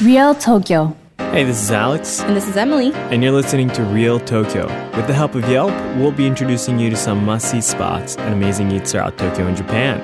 [0.00, 2.92] Real Tokyo Hey, this is Alex, And this is Emily.
[2.94, 4.66] and you're listening to Real Tokyo.
[4.96, 8.34] With the help of Yelp, we'll be introducing you to some must see spots and
[8.34, 10.00] amazing eats throughout Tokyo and Japan.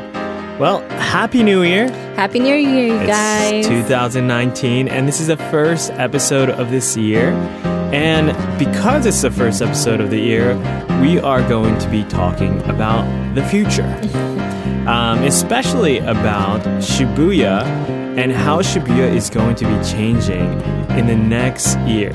[0.59, 1.90] Well, Happy New Year!
[2.16, 3.66] Happy New Year, you It's guys.
[3.66, 7.33] 2019, and this is the first episode of this year.
[7.93, 8.29] And
[8.59, 10.55] because it's the first episode of the year,
[11.03, 13.85] we are going to be talking about the future,
[14.89, 17.65] um, especially about Shibuya
[18.19, 20.50] and how Shibuya is going to be changing
[20.98, 22.10] in the next year.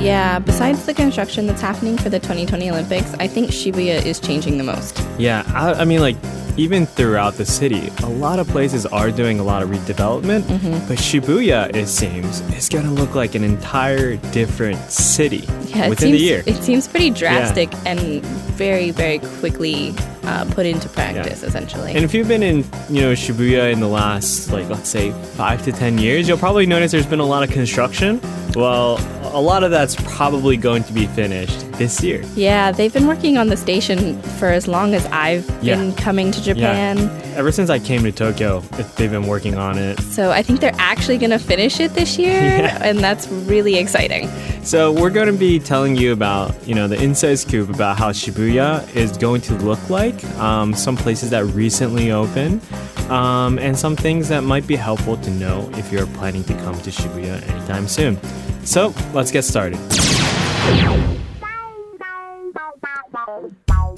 [0.00, 4.56] yeah, besides the construction that's happening for the 2020 Olympics, I think Shibuya is changing
[4.56, 5.00] the most.
[5.18, 6.16] Yeah, I, I mean, like,
[6.56, 10.88] even throughout the city, a lot of places are doing a lot of redevelopment, Mm-hmm.
[10.88, 16.08] but Shibuya, it seems, is going to look like an entire different city Yeah, within
[16.08, 16.42] seems, the year.
[16.46, 18.22] It seems pretty drastic and
[18.56, 19.94] very, very quickly
[20.24, 21.48] uh, put into practice, Yeah.
[21.48, 21.92] essentially.
[21.94, 22.58] And if you've been in,
[22.88, 26.66] you know, Shibuya in the last, like, let's say five to 10 years, you'll probably
[26.66, 28.20] notice there's been a lot of construction.
[28.54, 28.98] Well,
[29.34, 32.22] a lot of that's probably going to be finished this year.
[32.36, 35.76] yeah, they've been working on the station for as long as I've Yeah.
[35.76, 36.98] been coming to Japan.
[36.98, 37.32] Yeah.
[37.36, 38.60] Ever since I came to Tokyo,
[38.96, 39.98] they've been working on it.
[40.00, 42.78] So I think they're actually going to finish it this year, Yeah.
[42.82, 44.28] and that's really exciting.
[44.62, 48.12] So we're going to be telling you about, you know, the inside scoop about how
[48.12, 52.62] Shibuya is going to look like, um, some places that recently opened,
[53.10, 56.80] um, and some things that might be helpful to know if you're planning to come
[56.82, 58.18] to Shibuya anytime soon.
[58.64, 59.78] So let's get started.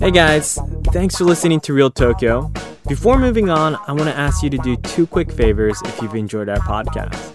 [0.01, 2.51] Hey guys, thanks for listening to Real Tokyo.
[2.89, 6.15] Before moving on, I want to ask you to do two quick favors if you've
[6.15, 7.35] enjoyed our podcast.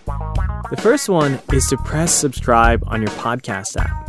[0.69, 4.07] The first one is to press subscribe on your podcast app,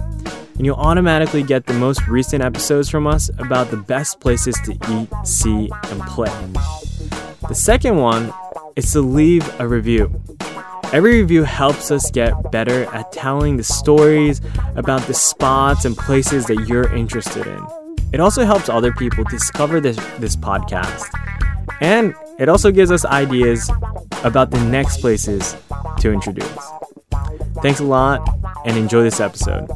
[0.56, 4.72] and you'll automatically get the most recent episodes from us about the best places to
[4.72, 6.31] eat, see, and play.
[7.48, 8.31] The second one
[8.77, 10.20] is to leave a review.
[10.92, 14.42] Every review helps us get better at telling the stories
[14.77, 17.66] about the spots and places that you're interested in.
[18.12, 21.09] It also helps other people discover this, this podcast.
[21.81, 23.70] And it also gives us ideas
[24.24, 25.54] about the next places
[25.98, 26.48] to introduce.
[27.62, 28.26] Thanks a lot
[28.64, 29.68] and enjoy this episode.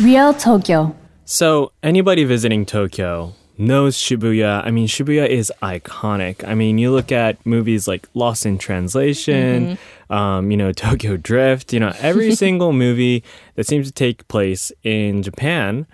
[0.00, 4.66] Real Tokyo So, anybody visiting Tokyo knows Shibuya.
[4.66, 6.42] I mean, Shibuya is iconic.
[6.48, 11.72] I mean, you look at movies like Lost in Translation, um, you know, Tokyo Drift,
[11.72, 13.22] you know, every single movie
[13.54, 15.86] that seems to take place in Japan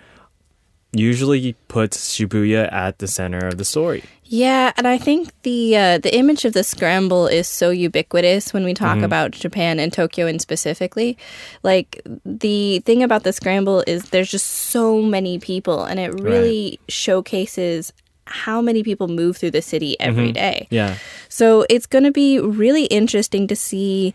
[0.99, 4.03] usually puts Shibuya at the center of the story.
[4.29, 8.65] Yeah, and I think the uh, the image of the scramble is so ubiquitous when
[8.65, 11.17] we talk about Japan and Tokyo and specifically.
[11.63, 16.77] Like the thing about the scramble is there's just so many people, and it really
[16.89, 17.93] showcases
[18.25, 20.67] how many people move through the city every day.
[20.69, 20.97] Yeah.
[21.29, 24.13] So it's going to be really interesting to see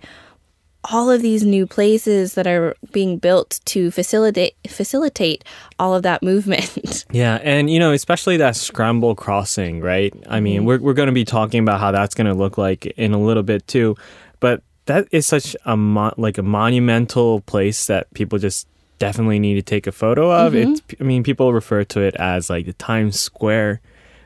[0.90, 5.44] all of these new places that are being built to facilitate facilitate
[5.78, 7.04] all of that movement.
[7.12, 10.14] Yeah, and you know, especially that scramble crossing, right?
[10.28, 10.66] I mean, mm-hmm.
[10.66, 13.18] we're we're going to be talking about how that's going to look like in a
[13.18, 13.96] little bit too,
[14.40, 18.66] but that is such a mo- like a monumental place that people just
[18.98, 20.54] definitely need to take a photo of.
[20.54, 20.72] Mm-hmm.
[20.72, 23.80] It's I mean, people refer to it as like the Times Square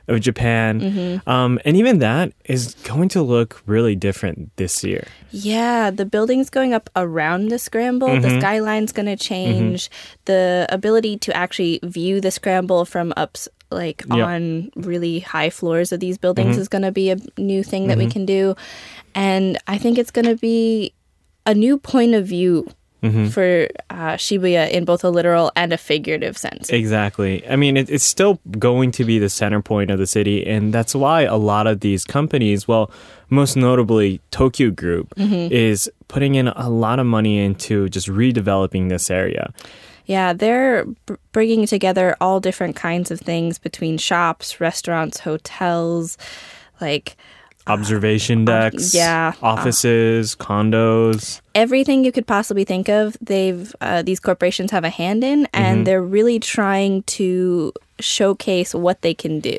[0.08, 0.80] of Japan.
[0.80, 1.28] Mm-hmm.
[1.28, 5.06] Um, and even that is going to look really different this year.
[5.30, 8.40] Yeah, the buildings going up around the scramble, the mm-hmm.
[8.40, 9.34] skyline's going to mm-hmm.
[9.34, 9.90] change.
[10.26, 14.26] The ability to actually view the scramble from ups like Yep.
[14.26, 17.98] on really high floors of these buildings is going to be a new thing that
[17.98, 18.54] we can do.
[19.14, 20.92] And I think it's going to be
[21.46, 22.68] a new point of view
[23.02, 26.70] for uh, Shibuya in both a literal and a figurative sense.
[26.70, 27.48] Exactly.
[27.48, 30.74] I mean, it, it's still going to be the center point of the city, and
[30.74, 32.90] that's why a lot of these companies, well,
[33.30, 39.08] most notably Tokyu Group, is putting in a lot of money into just redeveloping this
[39.10, 39.52] area.
[40.06, 46.16] Yeah, they're b- bringing together all different kinds of things between shops, restaurants, hotels,
[46.80, 47.16] like
[47.66, 49.32] Observation decks, yeah.
[49.42, 51.40] offices, condos.
[51.54, 53.16] everything you could possibly think of.
[53.20, 59.02] They've uh, these corporations have a hand in, and they're really trying to showcase what
[59.02, 59.58] they can do.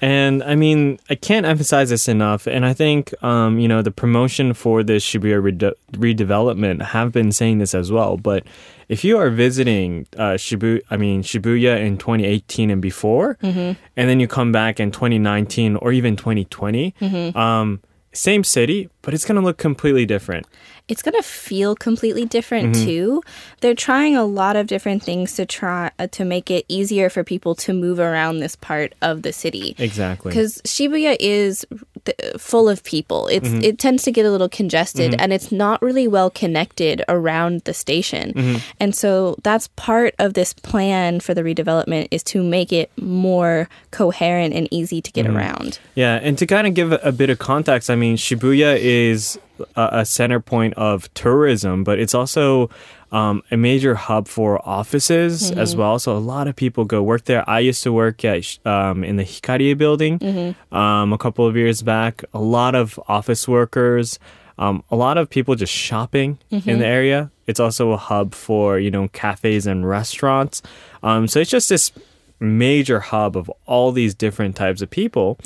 [0.00, 2.46] And I mean, I can't emphasize this enough.
[2.46, 7.32] And I think, um, you know, the promotion for this Shibuya rede- redevelopment have been
[7.32, 8.16] saying this as well.
[8.16, 8.44] But
[8.88, 14.20] if you are visiting uh, Shibuya, I mean Shibuya in 2018 and before, and then
[14.20, 16.94] you come back in 2019 or even 2020,
[17.36, 17.80] um,
[18.12, 20.46] same city, but it's going to look completely different.
[20.86, 23.22] It's going to feel completely different too.
[23.60, 27.24] They're trying a lot of different things to try uh, to make it easier for
[27.24, 29.74] people to move around this part of the city.
[29.78, 30.30] Exactly.
[30.30, 31.64] Because Shibuya is
[32.04, 33.28] th- full of people.
[33.28, 33.62] It's Mm-hmm.
[33.64, 37.72] it tends to get a little congested, and it's not really well connected around the
[37.72, 38.32] station.
[38.34, 38.58] Mm-hmm.
[38.80, 43.68] And so that's part of this plan for the redevelopment is to make it more
[43.90, 45.28] coherent and easy to Mm-hmm.
[45.28, 45.78] get around.
[45.94, 49.38] Yeah, and to kind of give a, a bit of context, I mean, Shibuya is
[49.76, 52.70] a, center point of tourism, but it's also
[53.12, 55.98] um, a major hub for offices as well.
[55.98, 57.48] So a lot of people go work there.
[57.48, 61.82] I used to work at um, in the Hikarie building um, a couple of years
[61.82, 62.24] back.
[62.32, 64.18] A lot of office workers.
[64.56, 67.30] Um, a lot of people just shopping in the area.
[67.46, 70.62] It's also a hub for you know cafes and restaurants.
[71.02, 71.92] Um, so it's just this
[72.40, 75.38] major hub of all these different types of people.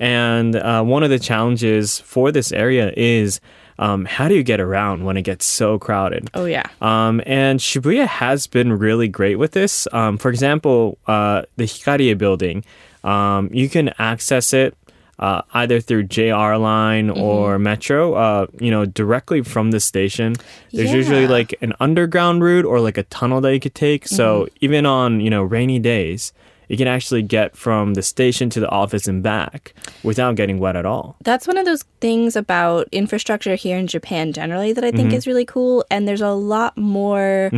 [0.00, 3.40] And uh, one of the challenges for this area is
[3.78, 6.30] um, how do you get around when it gets so crowded?
[6.34, 6.66] Oh yeah.
[6.80, 9.86] Um, and Shibuya has been really great with this.
[9.92, 12.64] Um, for example, uh, the Hikarie building,
[13.04, 14.74] um, you can access it
[15.18, 17.20] uh, either through JR line Mm-hmm.
[17.20, 20.36] or Metro, uh, you know, directly from the station.
[20.72, 24.06] There's usually like an underground route or like a tunnel that you could take.
[24.08, 24.56] So Mm-hmm.
[24.64, 26.32] even on, you know, rainy days,
[26.68, 29.72] you can actually get from the station to the office and back
[30.02, 31.16] without getting wet at all.
[31.22, 35.16] That's one of those things about infrastructure here in Japan generally that I think Mm-hmm.
[35.16, 35.84] is really cool.
[35.92, 37.50] And there's a lot more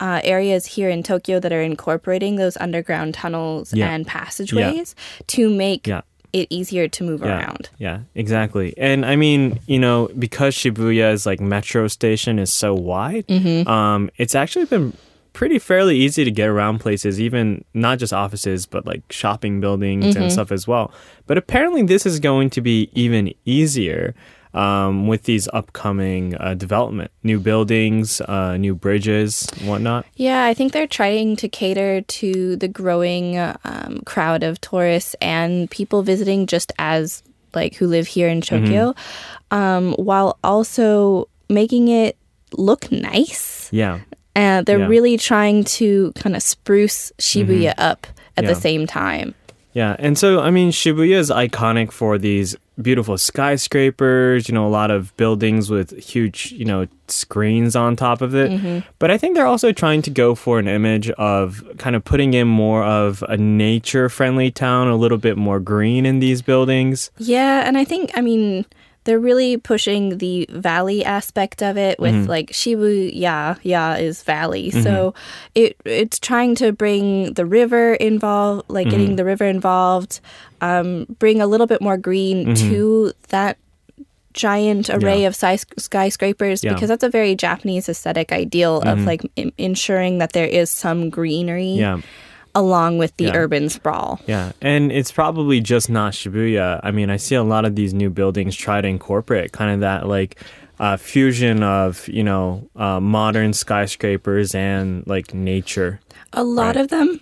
[0.00, 3.90] uh, areas here in Tokyo that are incorporating those underground tunnels Yeah.
[3.90, 4.94] and passageways
[5.28, 6.02] to make Yeah.
[6.34, 7.70] It easier to move around.
[7.78, 8.74] Yeah, exactly.
[8.76, 13.68] And I mean, you know, because Shibuya's like metro station is so wide, Mm-hmm.
[13.68, 14.92] um, it's actually been
[15.32, 20.04] pretty fairly easy to get around places, even not just offices, but like shopping buildings
[20.14, 20.22] Mm-hmm.
[20.24, 20.92] and stuff as well.
[21.26, 24.14] But apparently, this is going to be even easier.
[24.54, 30.06] Um, with these upcoming uh, development, new buildings, uh, new bridges, whatnot.
[30.14, 35.68] Yeah, I think they're trying to cater to the growing um, crowd of tourists and
[35.70, 37.22] people visiting just as
[37.52, 38.94] like who live here in Tokyo,
[39.50, 42.16] um, while also making it
[42.56, 43.68] look nice.
[43.72, 44.00] Yeah,
[44.36, 44.86] And they're Yeah.
[44.88, 48.50] really trying to kind of spruce Shibuya up at Yeah.
[48.54, 49.34] the same time.
[49.74, 54.70] Yeah, and so I mean Shibuya is iconic for these beautiful skyscrapers, you know, a
[54.70, 58.50] lot of buildings with huge, you know, screens on top of it.
[58.50, 58.88] Mm-hmm.
[58.98, 62.34] But I think they're also trying to go for an image of kind of putting
[62.34, 67.10] in more of a nature-friendly town, a little bit more green in these buildings.
[67.18, 68.64] Yeah, and I think I mean
[69.04, 72.28] they're really pushing the valley aspect of it with Mm-hmm.
[72.30, 74.70] like Shibuya, yeah, is valley.
[74.70, 75.14] So
[75.54, 78.90] it it's trying to bring the river involved, like Mm-hmm.
[78.96, 80.20] getting the river involved,
[80.60, 83.58] um, bring a little bit more green to that
[84.32, 85.20] giant array Mm-hmm.
[85.20, 85.28] Yeah.
[85.28, 86.70] of sky- skyscrapers Yeah.
[86.70, 86.76] Mm-hmm.
[86.76, 91.08] because that's a very Japanese aesthetic ideal of like im- ensuring that there is some
[91.10, 92.00] greenery Yeah.
[92.54, 93.36] Along with the Yeah.
[93.36, 94.20] urban sprawl.
[94.26, 96.80] Yeah, and it's probably just not Shibuya.
[96.82, 99.80] I mean, I see a lot of these new buildings try to incorporate kind of
[99.80, 100.40] that like
[100.80, 106.00] uh, fusion of you know uh, modern skyscrapers and like nature.
[106.32, 106.76] A lot Right.
[106.76, 107.20] of them,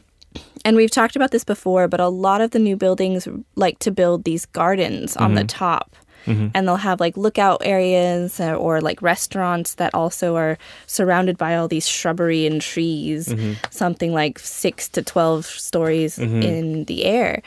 [0.65, 3.91] and we've talked about this before, but a lot of the new buildings like to
[3.91, 5.35] build these gardens on Mm-hmm.
[5.37, 5.95] the top.
[6.27, 11.57] And they'll have like lookout areas uh, or like restaurants that also are surrounded by
[11.57, 13.53] all these shrubbery and trees, Mm-hmm.
[13.71, 17.43] something like six to 12 stories in the air.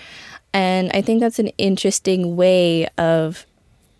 [0.53, 3.45] And I think that's an interesting way of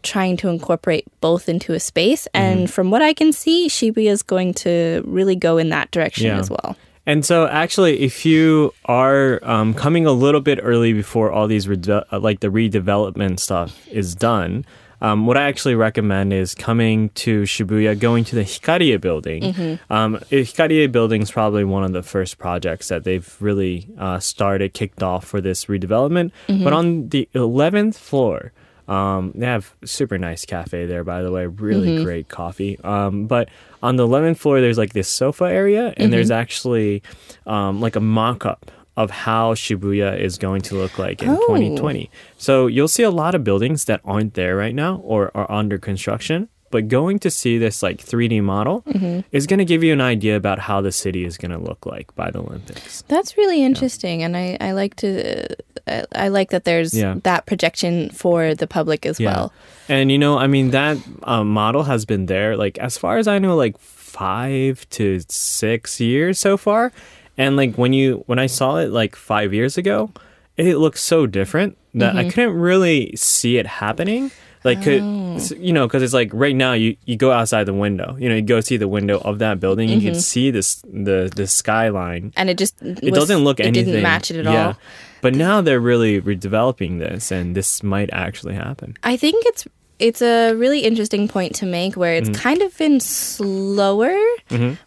[0.03, 2.27] trying to incorporate both into a space.
[2.33, 2.45] Mm-hmm.
[2.59, 6.27] And from what I can see, Shibuya is going to really go in that direction
[6.27, 6.39] Yeah.
[6.39, 6.77] as well.
[7.05, 11.67] And so, actually, if you are um, coming a little bit early before all these
[11.67, 14.65] rede- uh, like the redevelopment stuff is done,
[15.01, 19.43] um, what I actually recommend is coming to Shibuya, going to the Hikarie building.
[19.89, 24.73] Um, Hikarie building is probably one of the first projects that they've really uh, started,
[24.73, 26.31] kicked off for this redevelopment.
[26.47, 28.51] But on the 11th floor,
[28.87, 31.45] um, they have super nice cafe there, by the way.
[31.47, 32.79] Really great coffee.
[32.83, 33.49] Um, but
[33.81, 37.01] on the 11th floor, there's like this sofa area, and there's actually
[37.47, 41.35] um, like a mock up of how Shibuya is going to look like in Oh.
[41.47, 42.09] 2020.
[42.37, 45.77] So you'll see a lot of buildings that aren't there right now or are under
[45.77, 46.47] construction.
[46.75, 48.83] But going to see this like 3D model
[49.31, 51.85] is going to give you an idea about how the city is going to look
[51.85, 53.01] like by the Olympics.
[53.07, 55.47] That's really interesting, and I, I like to
[55.87, 57.15] I, I like that there's Yeah.
[57.23, 59.53] that projection for the public as well.
[59.87, 63.27] And you know, I mean, that um, model has been there, like, as far as
[63.27, 66.91] I know, like five to six years so far.
[67.37, 70.11] And like when you when I saw it like five years ago,
[70.57, 74.31] it looked so different that I couldn't really see it happening.
[74.65, 75.01] Like, could,
[75.37, 78.17] s- you know, because it's like right now you, you go outside the window.
[78.19, 79.87] You know, you go see the window of that building.
[79.89, 82.33] You can see this the the skyline.
[82.35, 83.85] And it just It doesn't look it anything.
[83.93, 84.67] didn't match it at yeah.
[84.67, 84.77] all.
[85.21, 88.97] But now they're really redeveloping this, and this might actually happen.
[89.03, 89.67] I think it's
[89.97, 92.31] it's a really interesting point to make where Mm-hmm.
[92.31, 94.13] it's kind of been slower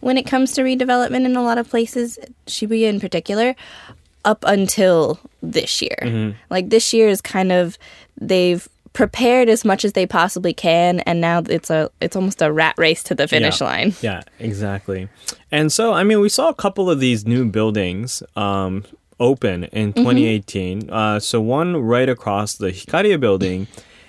[0.00, 3.54] when it comes to redevelopment in a lot of places, Shibuya in particular,
[4.25, 5.97] up until this year.
[6.02, 6.37] Mm-hmm.
[6.50, 7.78] Like this year is kind of
[8.20, 12.50] they've prepared as much as they possibly can and now it's a it's almost a
[12.50, 13.66] rat race to the finish Yeah.
[13.70, 13.94] line.
[14.02, 15.08] Yeah, exactly.
[15.52, 18.72] And so, I mean, we saw a couple of these new buildings um,
[19.20, 20.00] open in Mm-hmm.
[20.00, 20.90] 2018.
[20.90, 23.68] Uh, so, one right across the Hikarie building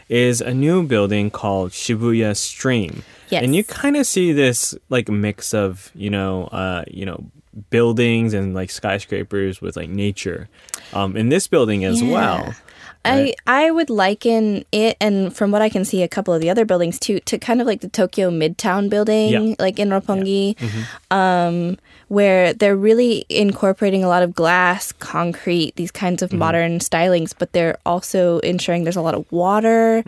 [0.09, 3.03] is a new building called Shibuya Stream.
[3.29, 3.43] Yes.
[3.43, 7.19] And you kind of see this like mix of, you know, uh, you know,
[7.69, 10.49] buildings and like skyscrapers with like nature
[10.93, 12.11] um, in this building as Yeah.
[12.13, 12.55] well.
[13.05, 16.49] I I would liken it, and from what I can see, a couple of the
[16.49, 19.55] other buildings too, to kind of like the Tokyo Midtown building, Yeah.
[19.57, 20.55] like in Roppongi,
[21.09, 21.77] um,
[22.09, 27.53] where they're really incorporating a lot of glass, concrete, these kinds of modern stylings, but
[27.53, 30.03] they're also ensuring there's a lot of water,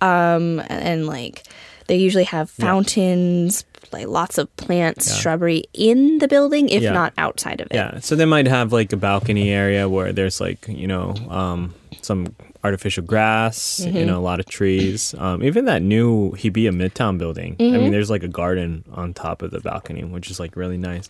[0.00, 1.42] um, and, and, like
[1.86, 3.64] they usually have fountains.
[3.92, 6.92] Like lots of plants, shrubbery in the building, if Yeah.
[6.92, 7.74] not outside of it.
[7.74, 11.74] Yeah, so they might have like a balcony area where there's like you know um,
[12.02, 15.14] some artificial grass, you know, a lot of trees.
[15.16, 17.54] Um, even that new Hibiya Midtown building.
[17.60, 20.76] I mean, there's like a garden on top of the balcony, which is like really
[20.76, 21.08] nice.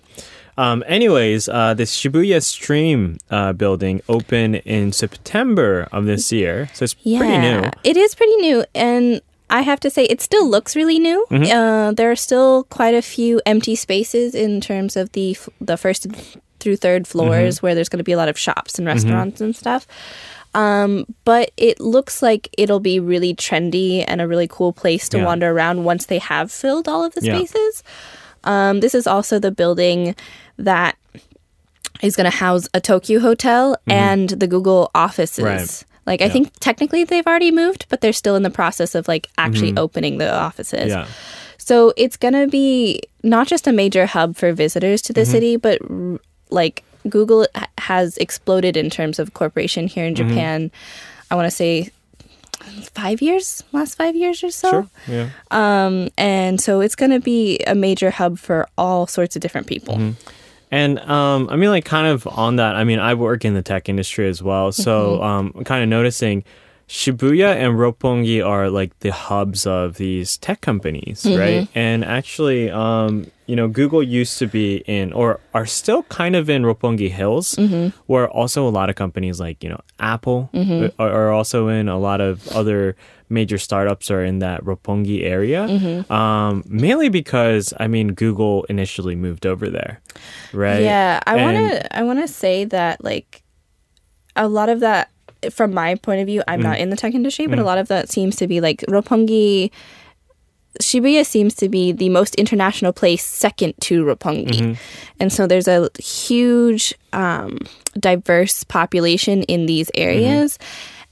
[0.59, 6.83] Um, anyways, uh, this Shibuya Stream uh, building opened in September of this year, so
[6.85, 7.63] it's pretty new.
[7.85, 9.21] It is pretty new, and
[9.51, 11.25] I have to say, it still looks really new.
[11.31, 11.51] Mm-hmm.
[11.57, 15.77] Uh, there are still quite a few empty spaces in terms of the f- the
[15.77, 16.07] first
[16.61, 17.67] through third floors, Mm-hmm.
[17.67, 19.87] where there's going to be a lot of shops and restaurants and stuff.
[20.55, 25.19] Um, but it looks like it'll be really trendy and a really cool place to
[25.19, 25.25] Yeah.
[25.27, 27.37] wander around once they have filled all of the Yeah.
[27.37, 27.83] spaces.
[28.45, 30.15] Um, this is also the building
[30.57, 30.97] that
[32.03, 35.45] is going to house a Tokyu hotel and the Google offices.
[35.45, 35.47] Mm-hmm.
[35.57, 35.85] Right.
[36.09, 39.29] Like I think technically they've already moved, but they're still in the process of like
[39.37, 40.91] actually opening the offices.
[40.91, 41.05] Mm-hmm.
[41.05, 41.07] Yeah.
[41.59, 45.31] So it's going to be not just a major hub for visitors to the Mm-hmm.
[45.37, 46.19] city, but r-
[46.51, 47.47] like Google
[47.77, 50.29] has exploded in terms of corporation here in Mm-hmm.
[50.29, 50.71] Japan.
[51.31, 51.91] I want to say
[52.95, 54.71] 5 years, last 5 years or so.
[54.71, 54.87] Sure.
[55.07, 55.29] Yeah.
[55.51, 59.67] Um and so it's going to be a major hub for all sorts of different
[59.67, 59.95] people.
[59.97, 60.17] Mm-hmm.
[60.71, 62.77] And um, I mean, like, kind of on that.
[62.77, 65.89] I mean, I work in the tech industry as well, so um, I'm kind of
[65.89, 66.45] noticing
[66.89, 71.39] Shibuya and Roppongi are like the hubs of these tech companies, mm-hmm.
[71.39, 71.69] right?
[71.75, 76.49] And actually, um, you know, Google used to be in, or are still kind of
[76.49, 77.95] in Roppongi Hills, mm-hmm.
[78.07, 80.87] where also a lot of companies like you know Apple mm-hmm.
[80.99, 81.91] uh, are, are also in.
[81.91, 82.97] A lot of other
[83.29, 85.65] major startups are in that Roppongi area,
[86.11, 90.01] um, mainly because I mean Google initially moved over there,
[90.55, 90.81] right?
[90.81, 93.43] Yeah, I want to I want to say that like
[94.37, 95.11] a lot of that
[95.51, 96.65] from my point of view, I'm Mm.
[96.65, 99.71] not in the tech industry, but a lot of that seems to be like Roppongi
[100.81, 104.47] Shibuya seems to be the most international place second to Roppongi.
[104.61, 104.73] Mm-hmm.
[105.19, 107.59] And so there's a huge um,
[107.99, 110.09] diverse population in these Mm-hmm.
[110.09, 110.59] areas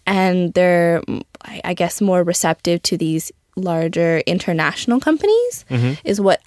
[0.06, 1.02] and they're
[1.42, 5.64] I I guess more receptive to these larger international companies
[6.04, 6.40] is what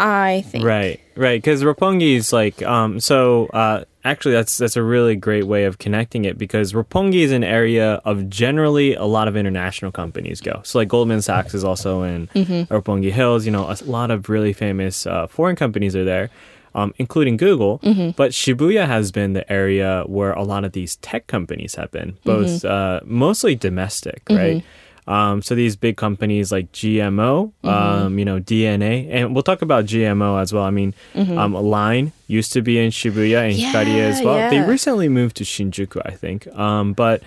[0.00, 0.62] I think.
[0.62, 0.68] Mm-hmm.
[0.68, 1.42] Right, right.
[1.42, 5.78] Because Roppongi is like, um, so uh, actually, that's that's a really great way of
[5.78, 10.60] connecting it because Roppongi is an area of generally a lot of international companies go.
[10.64, 12.28] So like Goldman Sachs is also in
[12.66, 13.44] Roppongi Hills.
[13.44, 16.30] You know, a lot of really famous uh, foreign companies are there.
[16.72, 17.80] Um, including Google,
[18.16, 22.16] but Shibuya has been the area where a lot of these tech companies have been,
[22.24, 24.64] both uh, mostly domestic, right?
[25.10, 29.84] Um, so these big companies like GMO, um, you know, DeNA, and we'll talk about
[29.84, 30.62] GMO as well.
[30.62, 34.50] I mean, um, Line used to be in Shibuya and Hikarie as Yeah, well.
[34.50, 36.46] They recently moved to Shinjuku, I think.
[36.56, 37.22] Um, but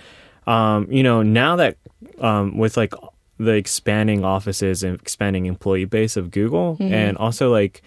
[0.46, 1.76] um, you know, now that
[2.20, 2.94] um, with like
[3.38, 7.82] the expanding offices and expanding employee base of Google, and also like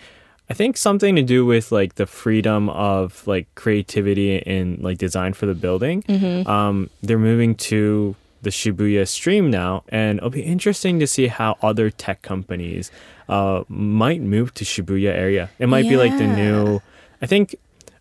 [0.50, 5.34] I think something to do with like the freedom of like creativity and like design
[5.34, 6.04] for the building.
[6.48, 11.58] Um, they're moving to the Shibuya stream now, and it'll be interesting to see how
[11.62, 12.92] other tech companies
[13.30, 15.50] uh, might move to Shibuya area.
[15.60, 16.82] It might be like the new.
[17.22, 17.56] I think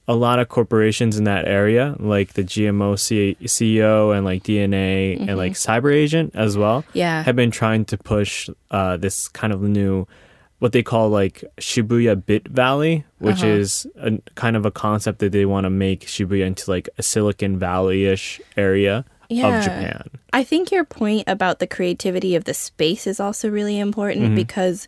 [0.09, 5.19] a lot of corporations in that area, like the GMO C- CEO and like DeNA
[5.28, 7.25] and like CyberAgent as well, Yeah.
[7.25, 10.07] have been trying to push uh, this kind of new,
[10.61, 13.49] what they call like Shibuya Bit Valley, which Uh-huh.
[13.49, 17.02] is a kind of a concept that they want to make Shibuya into like a
[17.02, 19.59] Silicon Valley ish area Yeah.
[19.59, 20.11] of Japan.
[20.33, 24.35] I think your point about the creativity of the space is also really important Mm-hmm.
[24.35, 24.87] because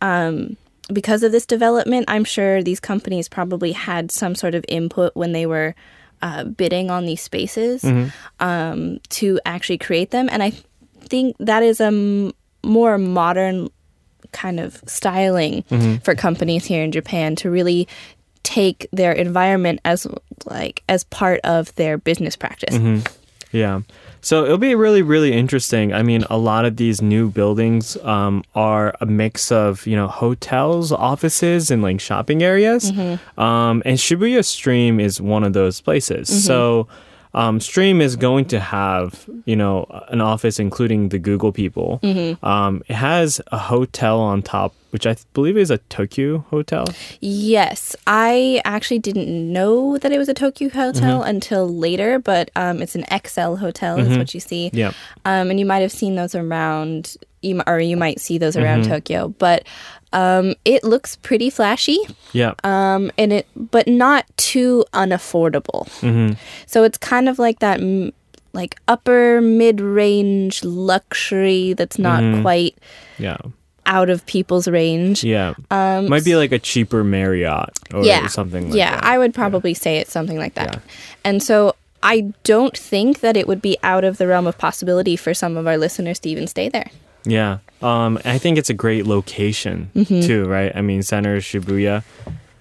[0.00, 0.56] um,
[0.92, 5.32] because of this development, I'm sure these companies probably had some sort of input when
[5.32, 5.74] they were
[6.22, 8.08] uh, bidding on these spaces Mm-hmm.
[8.40, 10.52] um, to actually create them, and I
[11.00, 13.68] think that is a m- more modern
[14.32, 15.96] kind of styling Mm-hmm.
[16.04, 17.88] for companies here in Japan to really
[18.42, 20.06] take their environment as
[20.44, 22.76] like as part of their business practice.
[23.54, 23.82] Yeah.
[24.20, 25.92] So it'll be really, really interesting.
[25.92, 30.08] I mean, a lot of these new buildings um, are a mix of, you know,
[30.08, 32.90] hotels, offices, and like shopping areas.
[33.38, 36.44] Um, and Shibuya Stream is one of those places.
[36.44, 36.88] So
[37.34, 42.00] um, Stream is going to have, you know, an office including the Google people.
[42.42, 46.86] Um, it has a hotel on top, which I believe is a Tokyu hotel.
[47.20, 51.28] Yes, I actually didn't know that it was a Tokyu hotel Mm-hmm.
[51.28, 54.70] until later, but um, it's an Excel hotel, is what you see.
[54.72, 54.92] Yeah.
[55.24, 58.82] Um, and you might have seen those around, you, or you might see those around
[58.82, 58.92] Mm-hmm.
[58.92, 59.28] Tokyo.
[59.38, 59.66] But
[60.12, 61.98] um, it looks pretty flashy,
[62.32, 62.54] Yeah.
[62.64, 65.88] um, and it, but not too unaffordable.
[66.00, 66.34] Mm-hmm.
[66.66, 68.12] So it's kind of like that, m-
[68.52, 72.42] like upper mid range luxury that's not Mm-hmm.
[72.42, 72.78] quite
[73.18, 73.38] yeah.
[73.86, 75.24] out of people's range.
[75.24, 75.54] Yeah.
[75.70, 78.28] Might be like a cheaper Marriott or yeah.
[78.28, 79.04] something like yeah, that.
[79.04, 80.74] I would probably say it's something like that.
[80.76, 80.80] Yeah.
[81.24, 81.74] And so
[82.04, 85.56] I don't think that it would be out of the realm of possibility for some
[85.56, 86.90] of our listeners to even stay there.
[87.24, 87.58] Yeah.
[87.82, 90.72] Um, I think it's a great location too, right?
[90.74, 92.02] I mean, center Shibuya.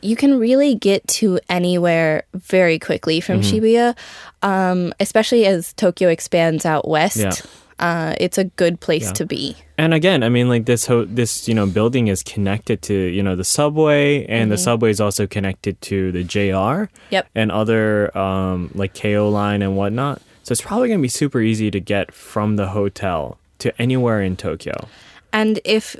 [0.02, 3.56] You can really get to anywhere very quickly from Mm-hmm.
[3.58, 3.98] Shibuya,
[4.42, 7.18] um, especially as Tokyo expands out west.
[7.18, 7.32] Yeah.
[7.80, 9.14] Uh, it's a good place Yeah.
[9.14, 9.56] to be.
[9.78, 13.24] And again, I mean, like this ho- this you know building is connected to you
[13.24, 17.28] know the subway, and the subway is also connected to the JR Yep.
[17.34, 20.22] and other um, like Keio line and whatnot.
[20.44, 24.36] So it's probably gonna be super easy to get from the hotel to anywhere in
[24.36, 24.88] Tokyo.
[25.32, 25.96] And if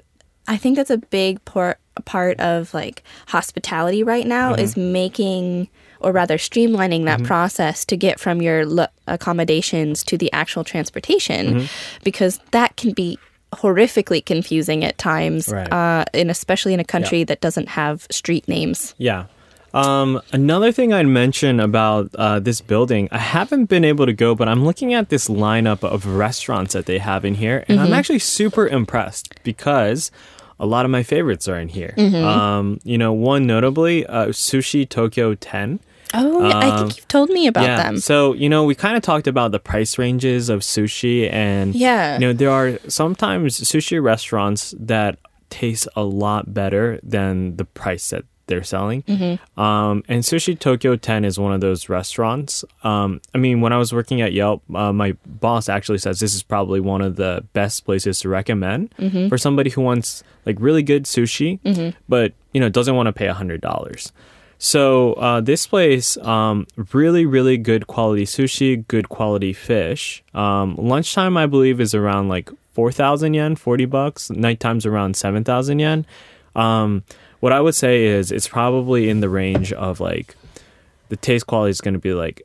[0.48, 4.62] I think that's a big part part of like hospitality right now mm-hmm.
[4.62, 7.28] is making or rather streamlining that mm-hmm.
[7.28, 11.66] process to get from your lo- accommodations to the actual transportation mm-hmm.
[12.04, 13.20] because that can be
[13.54, 15.72] horrifically confusing at times Right.
[15.72, 19.26] uh, and especially in a country that doesn't have street names Yeah.
[19.74, 24.36] Um, another thing I'd mention about uh, this building, I haven't been able to go,
[24.36, 27.94] but I'm looking at this lineup of restaurants that they have in here, and I'm
[27.94, 30.12] actually super impressed because
[30.60, 31.94] a lot of my favorites are in here.
[31.98, 35.80] Um, you know, one notably, uh, Sushi Tokyo 10.
[36.14, 37.82] oh yeah, i think you've told me about yeah.
[37.82, 41.74] them So, you know, we kind of talked about the price ranges of sushi and
[41.74, 42.14] Yeah.
[42.14, 45.18] you know, there are sometimes sushi restaurants that
[45.50, 49.04] taste a lot better than the price that they're selling.
[49.04, 49.60] Mm-hmm.
[49.60, 52.66] Um, and Sushi Tokyo 10 is one of those restaurants.
[52.84, 56.36] Um, I mean, when I was working at Yelp, uh, my boss actually says this
[56.36, 59.30] is probably one of the best places to recommend Mm-hmm.
[59.30, 61.60] for somebody who wants like really good sushi,
[62.10, 64.12] but you know doesn't want to pay a hundred dollars.
[64.60, 70.24] So uh, this place, um, really, really good quality sushi, good quality fish.
[70.34, 74.30] Um, lunchtime, I believe, is around like four thousand yen, forty bucks.
[74.30, 76.06] Nighttime's around seven thousand yen.
[77.44, 80.34] What I would say is it's probably in the range of like
[81.10, 82.42] the taste quality is going to be like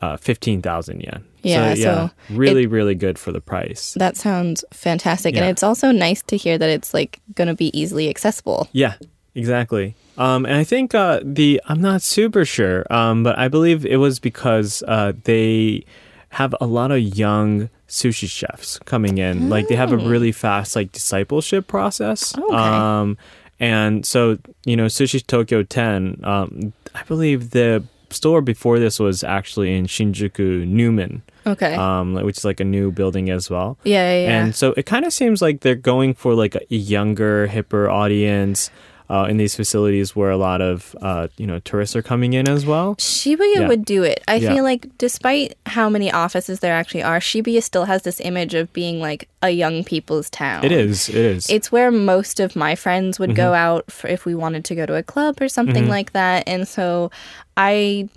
[0.00, 1.24] uh, fifteen thousand yen.
[1.42, 3.96] Yeah, so, yeah, so really, really good for the price.
[3.98, 7.76] that sounds fantastic and it's also nice to hear that it's like going to be
[7.76, 8.94] easily accessible Yeah,
[9.34, 9.96] exactly.
[10.16, 13.96] Um, and I think uh, the I'm not super sure, um, but I believe it
[13.96, 15.84] was because uh, they
[16.28, 19.48] have a lot of young sushi chefs coming in.
[19.48, 22.38] Like they have a really fast like discipleship process.
[22.38, 22.54] Okay.
[22.54, 23.18] Um,
[23.60, 26.20] and so you know, Sushi Tokyo Ten.
[26.24, 32.38] Um, I believe the store before this was actually in Shinjuku NEWoMan, okay um, which
[32.38, 33.78] is like a new building as well.
[33.84, 34.42] yeah yeah, yeah.
[34.42, 38.70] And so it kind of seems like they're going for like a younger, hipper audience
[39.10, 42.48] uh, in these facilities where a lot of uh, you know tourists are coming in
[42.48, 42.94] as well.
[42.96, 43.68] Shibuya Yeah.
[43.68, 44.22] would do it.
[44.28, 44.54] I Yeah.
[44.54, 48.72] feel like despite how many offices there actually are, Shibuya still has this image of
[48.72, 50.64] being like a young people's town.
[50.64, 51.08] It is.
[51.08, 51.50] It is.
[51.50, 53.66] It's where most of my friends would go Mm-hmm.
[53.66, 56.44] out for if we wanted to go to a club or something like that.
[56.46, 57.10] And so
[57.56, 58.08] I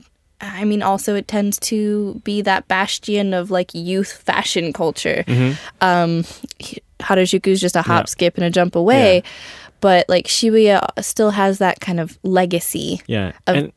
[0.41, 5.23] I mean also it tends to be that bastion of like youth fashion culture.
[5.81, 6.23] Um
[6.99, 7.99] Harajuku is just a hop, Mm-hmm.
[7.99, 8.05] Yeah.
[8.05, 9.23] skip and a jump away.
[9.83, 13.01] But like Shibuya still has that kind of legacy.
[13.05, 13.33] yeah.
[13.45, 13.71] of- and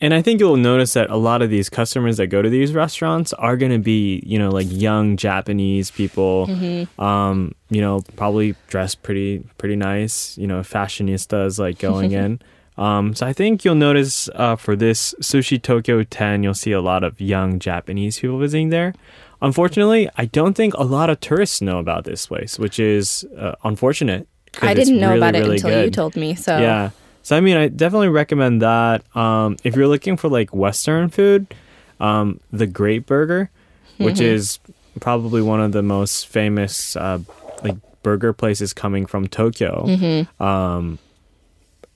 [0.00, 2.74] and I think you'll notice that a lot of these customers that go to these
[2.74, 7.00] restaurants are going to be, you know, like young Japanese people, Mm-hmm.
[7.00, 12.40] um, you know, probably dressed pretty, pretty nice, you know, fashionistas like going in.
[12.76, 16.82] Um, so I think you'll notice uh, for this Sushi Tokyo 10, you'll see a
[16.82, 18.92] lot of young Japanese people visiting there.
[19.40, 23.54] unfortunately, I don't think a lot of tourists know about this place, which is uh,
[23.62, 24.26] unfortunate.
[24.62, 26.34] I didn't know really, about it really until you told me.
[26.34, 26.90] So Yeah.
[27.22, 29.04] So I mean, I definitely recommend that.
[29.16, 31.54] Um, if you're looking for like Western food,
[32.00, 33.50] um, the Great Burger,
[33.98, 34.24] which Mm-hmm.
[34.24, 34.58] is
[35.00, 37.18] probably one of the most famous uh,
[37.62, 39.86] like burger places coming from Tokyo.
[39.86, 40.42] Mm-hmm.
[40.42, 40.98] Um,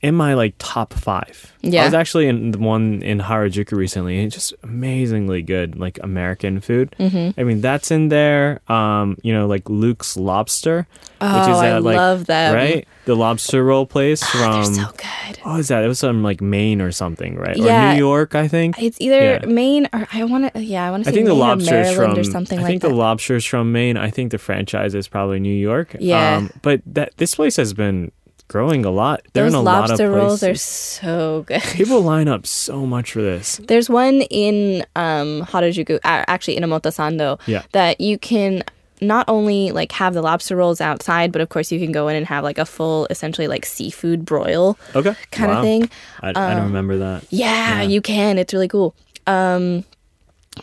[0.01, 1.53] in my like top five.
[1.61, 1.83] Yeah.
[1.83, 4.21] I was actually in the one in Harajuku recently.
[4.21, 6.95] It's just amazingly good, like American food.
[7.01, 7.39] Mm-hmm.
[7.41, 8.61] I mean, that's in there.
[8.69, 10.87] Um, you know, like Luke's Lobster,
[11.21, 12.55] Oh, which is I at, like, love them.
[12.55, 12.87] right?
[13.07, 15.39] The lobster roll place Oh, they're from so good.
[15.45, 15.83] Oh, is that?
[15.83, 17.57] It was from like Maine or something, right?
[17.57, 17.91] Yeah.
[17.91, 18.81] Or New York, I think.
[18.81, 19.47] It's either Yeah.
[19.47, 20.63] Maine or I want to.
[20.63, 22.63] Yeah, I want to I think the Maine or lobsters Maryland from or something I
[22.65, 22.89] think that.
[22.91, 23.97] the lobsters from Maine.
[23.97, 25.97] I think the franchise is probably New York.
[25.97, 26.49] Um, Yeah.
[26.63, 28.13] but that this place has been
[28.49, 29.21] growing a lot.
[29.33, 31.63] They're Those in a lot of lobster rolls are so good.
[31.73, 33.59] People line up so much for this.
[33.69, 37.63] There's one in um, Harajuku, actually in Omotesando, Yeah.
[37.73, 38.63] that you can
[39.01, 42.17] not only like have the lobster rolls outside, but of course you can go in
[42.17, 45.15] and have like a full, essentially like seafood broil Okay.
[45.31, 45.59] kind Wow.
[45.59, 45.91] of thing.
[46.21, 47.25] I, I don't remember that.
[47.31, 47.83] Yeah, Yeah.
[47.83, 48.39] you can.
[48.39, 48.95] It's really cool.
[49.27, 49.85] Um,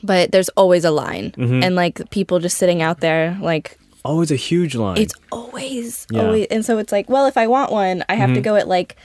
[0.04, 1.63] but there's always a line, Mm-hmm.
[1.63, 3.78] and like people just sitting out there, like
[4.21, 4.97] It's a huge line.
[4.97, 6.19] it's always Yeah.
[6.19, 6.27] Mm-hmm.
[6.27, 8.67] always, and so it's like, well, if I want one, I have to go at
[8.67, 8.95] like.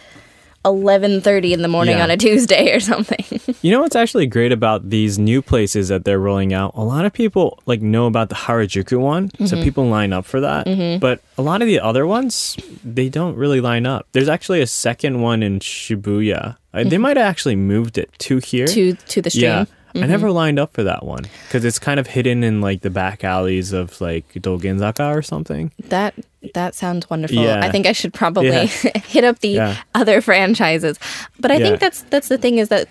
[0.66, 2.02] 11:30 in the morning Yeah.
[2.04, 3.24] on a Tuesday or something.
[3.62, 6.72] You know what's actually great about these new places that they're rolling out?
[6.76, 9.62] A lot of people like know about the Harajuku one, so Mm-hmm.
[9.62, 10.66] people line up for that.
[11.00, 14.06] But a lot of the other ones, they don't really line up.
[14.12, 16.56] There's actually a second one in Shibuya.
[16.74, 18.66] Uh, They might have actually moved it to here.
[18.66, 18.96] Mm-hmm.
[19.00, 19.44] to to the stream.
[19.44, 19.64] yeah.
[19.94, 22.90] I never lined up for that one because it's kind of hidden in like the
[22.90, 25.72] back alleys of like Dogenzaka or something.
[25.88, 26.14] That
[26.55, 27.37] that sounds wonderful.
[27.37, 27.61] Yeah.
[27.62, 28.64] I think I should probably Yeah.
[29.07, 29.76] hit up the Yeah.
[29.94, 30.98] other franchises.
[31.38, 32.88] But I think that's that's the thing is that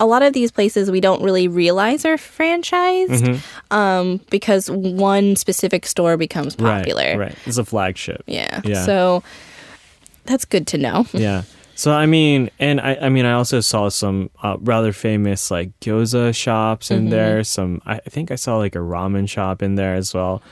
[0.00, 3.74] a lot of these places we don't really realize are franchised Mm-hmm.
[3.76, 7.02] um, because one specific store becomes popular.
[7.16, 7.34] Right, right.
[7.46, 8.22] It's a flagship.
[8.26, 8.60] Yeah.
[8.64, 8.84] Yeah.
[8.84, 9.22] So
[10.24, 11.06] that's good to know.
[11.12, 11.42] yeah.
[11.74, 15.78] So I mean, and I, I mean, I also saw some uh, rather famous like
[15.80, 17.42] gyoza shops in there.
[17.44, 20.42] Some, I think I saw like a ramen shop in there as well.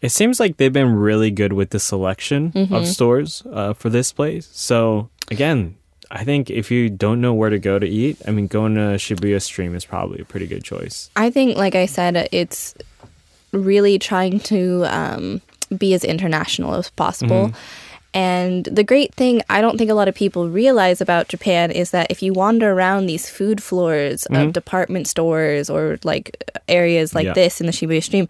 [0.00, 4.12] It seems like they've been really good with the selection of stores uh, for this
[4.12, 4.48] place.
[4.52, 5.76] So again,
[6.10, 8.96] I think if you don't know where to go to eat, I mean, going to
[8.96, 11.10] Shibuya Stream is probably a pretty good choice.
[11.14, 12.74] I think, like I said, it's
[13.52, 15.40] really trying to um,
[15.76, 17.52] be as international as possible.
[18.12, 21.90] And the great thing I don't think a lot of people realize about Japan is
[21.92, 27.26] that if you wander around these food floors of department stores or like areas like
[27.26, 27.34] Yeah.
[27.34, 28.26] this in the Shibuya Stream,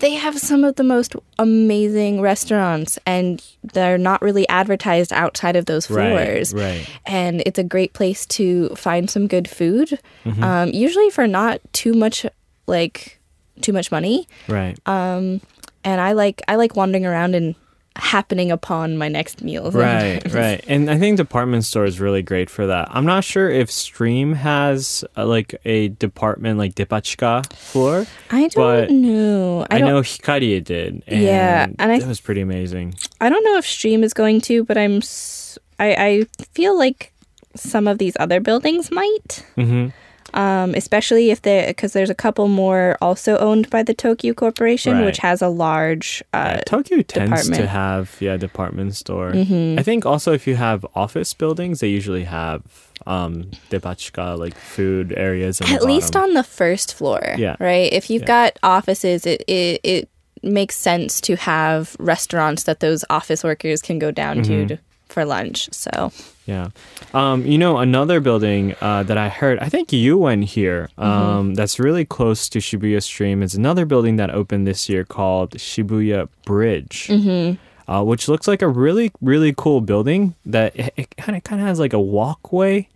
[0.00, 5.66] they have some of the most amazing restaurants and they're not really advertised outside of
[5.66, 6.84] those Right, floors right.
[7.06, 10.42] and it's a great place to find some good food Mm-hmm.
[10.42, 12.26] um, usually for not too much
[12.66, 13.20] like
[13.60, 14.76] too much money Right.
[14.86, 15.40] Um,
[15.84, 17.54] and i like i like wandering around and
[17.96, 20.64] happening upon my next meal Right, right.
[20.66, 22.88] And I think department store is really great for that.
[22.90, 28.06] I'm not sure if Stream has uh, like a department like Depachika floor.
[28.30, 31.02] i don't know i I, don't know Hikarie did.
[31.06, 32.94] And Yeah, and I- it was pretty amazing.
[33.20, 37.12] i don't know if stream is going to but i'm s- i i feel like
[37.56, 39.88] some of these other buildings might hmm
[40.34, 44.94] um, especially if they because there's a couple more also owned by the Tokyu Corporation,
[44.98, 45.06] Right.
[45.06, 46.22] which has a large.
[46.32, 47.68] Uh, Tokyu tends to department.
[47.70, 49.32] have yeah department store.
[49.32, 49.78] Mm-hmm.
[49.78, 52.62] I think also if you have office buildings, they usually have
[53.06, 55.60] um Depachika like food areas.
[55.60, 57.56] at least on the first floor Yeah.
[57.60, 58.50] right if you've Yeah.
[58.50, 60.08] got offices it, it it
[60.42, 64.68] makes sense to have restaurants that those office workers can go down Mm-hmm.
[64.68, 66.12] to, to for lunch so
[66.46, 66.68] Yeah.
[67.14, 71.08] Um, you know, another building uh, that I heard, I think you went here, um,
[71.10, 71.54] Mm-hmm.
[71.54, 76.28] that's really close to Shibuya Stream is another building that opened this year called Shibuya
[76.44, 77.06] Bridge.
[77.08, 77.56] Mm-hmm.
[77.90, 81.60] Uh, which looks like a really, really cool building that it, it kind of kind
[81.60, 82.88] of has like a walkway,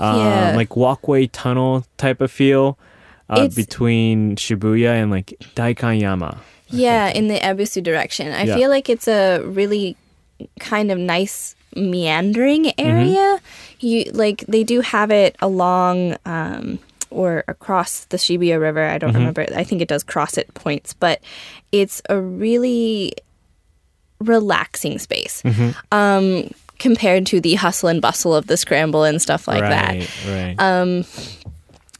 [0.00, 0.52] um, Yeah.
[0.56, 2.76] like walkway tunnel type of feel
[3.30, 6.38] uh, between Shibuya and like Daikanyama.
[6.70, 8.56] yeah in the ebisu direction i Yeah.
[8.56, 9.96] feel like it's a really
[10.58, 13.40] kind of nice meandering area
[13.80, 16.78] you like they do have it along um
[17.10, 18.84] or across the Shibuya River.
[18.84, 19.46] I don't remember.
[19.54, 21.20] I think it does cross at points, but
[21.72, 23.12] it's a really
[24.18, 25.42] relaxing space
[25.92, 29.94] um, compared to the hustle and bustle of the scramble and stuff like that.
[29.94, 31.04] right, right.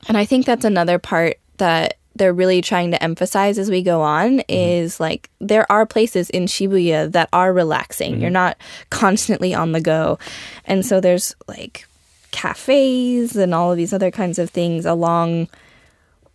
[0.09, 4.01] And I think that's another part that they're really trying to emphasize as we go
[4.03, 8.21] on is like there are places in Shibuya that are relaxing.
[8.21, 8.57] You're not
[8.91, 10.19] constantly on the go.
[10.65, 11.87] And so there's like
[12.31, 15.49] cafes and all of these other kinds of things along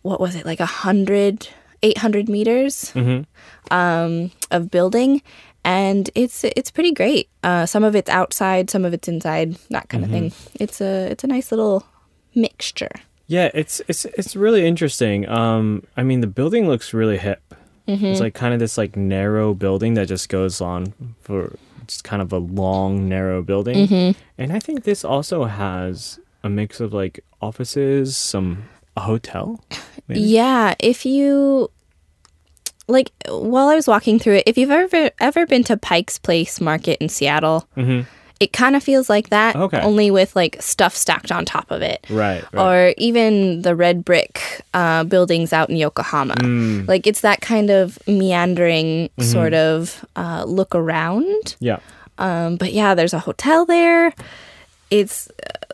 [0.01, 1.47] what was it like a hundred
[1.83, 3.23] 800 meters Mm-hmm.
[3.75, 5.21] um, of building,
[5.63, 7.29] and it's it's pretty great.
[7.43, 10.25] Uh, some of it's outside, some of it's inside, that kind Mm-hmm.
[10.25, 10.51] of thing.
[10.59, 11.85] It's a it's a nice little
[12.35, 12.91] mixture.
[13.31, 15.25] Yeah, it's it's it's really interesting.
[15.29, 17.41] Um, I mean, the building looks really hip.
[17.87, 18.05] Mm-hmm.
[18.07, 21.55] It's like kind of this like narrow building that just goes on for
[21.87, 23.87] just kind of a long narrow building.
[23.87, 24.19] Mm-hmm.
[24.37, 28.65] And I think this also has a mix of like offices, some
[28.97, 29.63] a hotel.
[30.09, 30.19] maybe?
[30.19, 31.71] Yeah, if you
[32.89, 36.59] like while I was walking through it, if you've ever ever been to Pike's Place
[36.59, 38.05] Market in Seattle, Mhm.
[38.41, 39.79] It kind of feels like that, Okay.
[39.81, 42.05] only with like stuff stacked on top of it.
[42.09, 42.43] Right.
[42.51, 42.61] right.
[42.89, 44.41] Or even the red brick
[44.73, 46.33] uh, buildings out in Yokohama.
[46.35, 49.23] Mm, Like it's that kind of meandering Mm-hmm.
[49.23, 51.55] sort of uh, look around.
[51.59, 51.79] yeah.
[52.17, 54.13] Um, but yeah, there's a hotel there.
[54.89, 55.29] It's,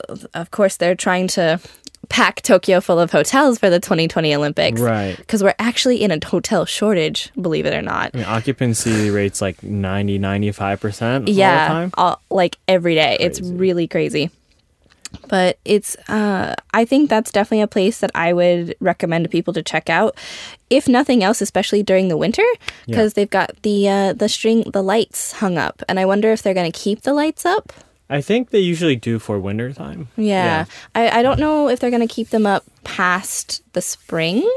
[0.10, 1.60] uh, of course, they're trying to
[2.10, 4.82] pack Tokyo full of hotels for the 2020 Olympics.
[4.82, 5.16] Right.
[5.18, 8.12] Because we're actually in a hotel shortage, believe it or not.
[8.14, 11.92] I mean, occupancy rates like 90, 95% all the yeah, time.
[11.96, 13.18] all- like every day.
[13.20, 14.32] It's really crazy.
[15.30, 19.54] But it's, uh, I think that's definitely a place that I would recommend to people
[19.54, 20.18] to check out,
[20.70, 22.44] if nothing else, especially during the winter,
[22.86, 26.42] because they've got the uh, the string, the lights hung up, and I wonder if
[26.42, 27.72] they're going to keep the lights up.
[28.10, 30.08] I think they usually do for winter time.
[30.16, 30.66] Yeah,
[30.96, 34.50] I, I don't know if they're going to keep them up past the spring,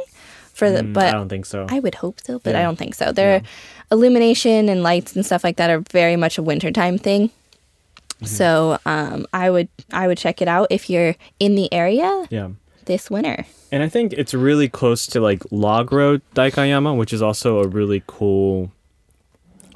[0.61, 1.67] for the, Mm, but I don't think so.
[1.69, 3.13] I would hope so, but I don't think so.
[3.13, 3.43] Their
[3.91, 7.29] illumination and lights and stuff like that are very much a wintertime thing.
[7.29, 8.27] Mm-hmm.
[8.27, 12.51] So um, I would I would check it out if you're in the area yeah.
[12.85, 13.47] this winter.
[13.73, 17.67] And I think it's really close to like Log Road Daikanyama, which is also a
[17.67, 18.71] really cool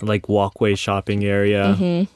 [0.03, 2.07] like walkway shopping area.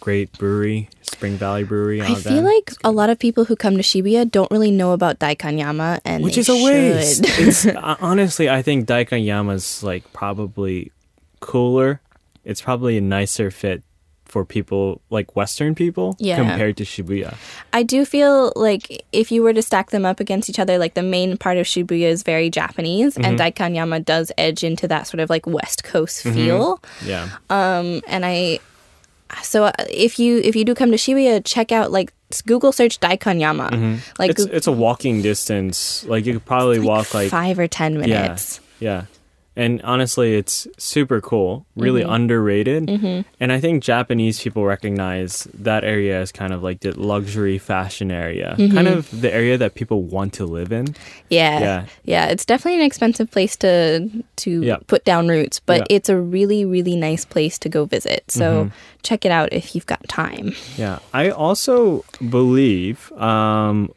[0.00, 2.00] Great brewery, Spring Valley Brewery.
[2.00, 2.12] Mm-hmm.
[2.12, 5.18] I feel like a lot of people who come to Shibuya don't really know about
[5.18, 7.24] Daikanyama, and which is a waste.
[7.38, 10.92] it's uh, honestly, I think Daikanyama's like probably
[11.40, 12.00] cooler.
[12.44, 13.82] It's probably a nicer fit
[14.24, 16.36] for people like Western people Yeah.
[16.36, 17.34] compared to Shibuya.
[17.72, 20.92] I do feel like if you were to stack them up against each other, like
[20.92, 23.62] the main part of Shibuya is very Japanese, and Mm-hmm.
[23.62, 26.78] Daikanyama does edge into that sort of like West Coast feel.
[27.04, 27.28] Yeah.
[27.48, 28.60] Um, and I,
[29.42, 32.12] so uh, if you if you do come to Shibuya, check out like
[32.46, 34.22] Google search Daikanyama, like Mm-hmm.
[34.30, 36.04] it's Goo- it's a walking distance.
[36.06, 38.08] Like you could probably walk like five or ten minutes.
[38.10, 38.60] yeah, minutes.
[38.80, 39.04] yeah.
[39.58, 42.12] And honestly, it's super cool, really Mm-hmm.
[42.14, 42.88] underrated.
[43.40, 48.10] And I think Japanese people recognize that area as kind of like the luxury fashion
[48.10, 48.74] area, Mm-hmm.
[48.74, 50.94] kind of the area that people want to live in.
[51.28, 51.58] Yeah.
[51.60, 51.84] Yeah.
[52.04, 54.08] yeah, It's definitely an expensive place to
[54.46, 54.78] to Yeah.
[54.86, 55.82] put down roots, but Yeah.
[55.82, 55.96] Mm-hmm.
[55.96, 58.30] it's a really really nice place to go visit.
[58.30, 58.70] So
[59.02, 60.54] check it out if you've got time.
[60.78, 63.90] Yeah, I also believe, um,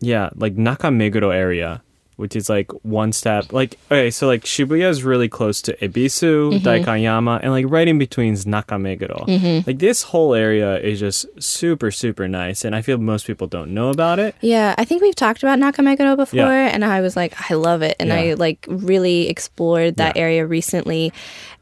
[0.00, 1.80] yeah, like Nakameguro area,
[2.16, 3.52] which is like one step.
[3.52, 6.66] Like okay, so like Shibuya is really close to Ebisu, mm-hmm.
[6.66, 9.26] Daikanyama, and like right in between is Nakameguro.
[9.26, 9.68] Mm-hmm.
[9.68, 13.72] Like this whole area is just super super nice, and I feel most people don't
[13.74, 14.34] know about it.
[14.40, 16.70] Yeah, I think we've talked about Nakameguro before, Yeah.
[16.72, 20.22] and I was like, I love it, and I like really explored that Yeah.
[20.22, 21.12] area recently.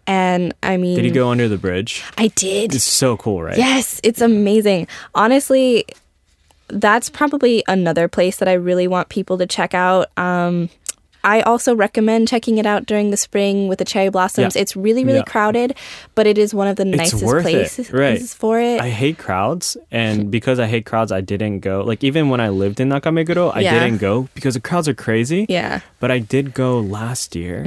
[0.06, 2.02] And I mean, Did you go under the bridge?
[2.18, 2.74] I did.
[2.74, 3.56] It's so cool, right?
[3.56, 4.88] Yes, it's amazing.
[5.14, 5.84] Honestly,
[6.72, 10.09] that's probably another place that I really want people to check out.
[10.16, 10.68] Um,
[11.22, 14.56] I also recommend checking it out during the spring with the cherry blossoms.
[14.56, 14.62] Yeah.
[14.62, 15.24] It's really, really Yeah.
[15.24, 15.74] crowded,
[16.14, 18.18] but it is one of the nicest worth it, places right.
[18.22, 18.80] for it.
[18.80, 21.83] I hate crowds, and because I hate crowds, I didn't go.
[21.85, 23.78] Like even when I lived in Nakameguro, I Yeah.
[23.85, 25.44] didn't go because the crowds are crazy.
[25.50, 27.64] yeah, But I did go last year,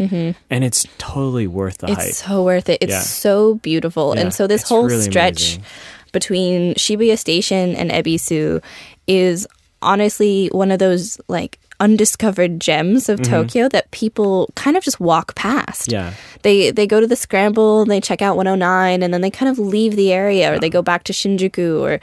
[0.50, 2.14] and it's totally worth the it's hype.
[2.14, 2.80] so worth it.
[2.82, 4.14] It's so beautiful.
[4.14, 5.64] And so this it's whole really stretch amazing.
[6.12, 8.64] between Shibuya Station and Ebisu
[9.08, 9.48] is
[9.82, 15.36] honestly one of those like undiscovered gems of Tokyo that people kind of just walk
[15.36, 15.90] past.
[15.90, 15.92] Mm-hmm.
[16.10, 16.14] Yeah.
[16.44, 19.52] They they go to the scramble and they check out 109 and then they kind
[19.52, 22.00] of leave the area or they go back to Shinjuku or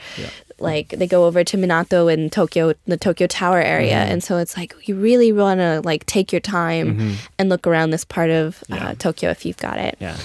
[0.59, 4.11] like they go over to Minato in Tokyo the Tokyo Tower area Mm-hmm.
[4.11, 7.89] and so it's like you really want to like take your time and look around
[7.89, 9.97] this part of uh, Tokyo if you've got it.
[9.99, 10.17] Yeah.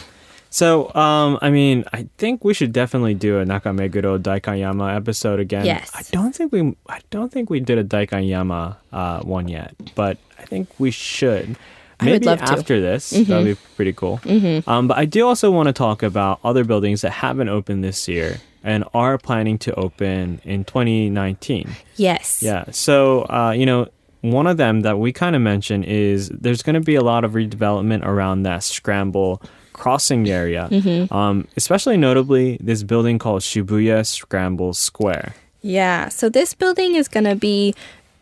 [0.51, 5.67] So, um, I mean, I think we should definitely do a Nakameguro Daikanyama episode again.
[5.67, 5.91] Yes.
[5.95, 10.19] I don't think we, I don't think we did a Daikanyama uh, one yet, but
[10.39, 11.57] I think we should.
[11.99, 12.45] I Maybe would love to.
[12.45, 12.55] Mm-hmm.
[12.55, 14.21] after this, that'd be pretty cool.
[14.67, 18.07] Um, but I do also want to talk about other buildings that haven't opened this
[18.07, 21.71] year and are planning to open in 2019.
[21.97, 22.43] Yes.
[22.43, 22.65] Yeah.
[22.71, 23.89] So, uh, you know,
[24.21, 27.25] one of them that we kind of mentioned is there's going to be a lot
[27.25, 29.41] of redevelopment around that scramble
[29.77, 30.69] crossing area,
[31.11, 35.35] um, especially notably this building called Shibuya Scramble Square.
[35.63, 36.09] Yeah.
[36.09, 37.75] So this building is going to be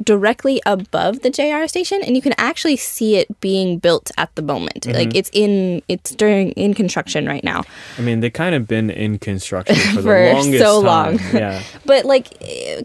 [0.02, 4.42] directly above the JR station and you can actually see it being built at the
[4.42, 4.80] moment.
[4.80, 4.96] Mm-hmm.
[4.96, 7.62] Like it's in it's during in construction right now.
[7.96, 10.86] I mean, they kind of been in construction for, For the longest so time.
[10.86, 11.20] long.
[11.32, 11.62] Yeah.
[11.86, 12.32] But like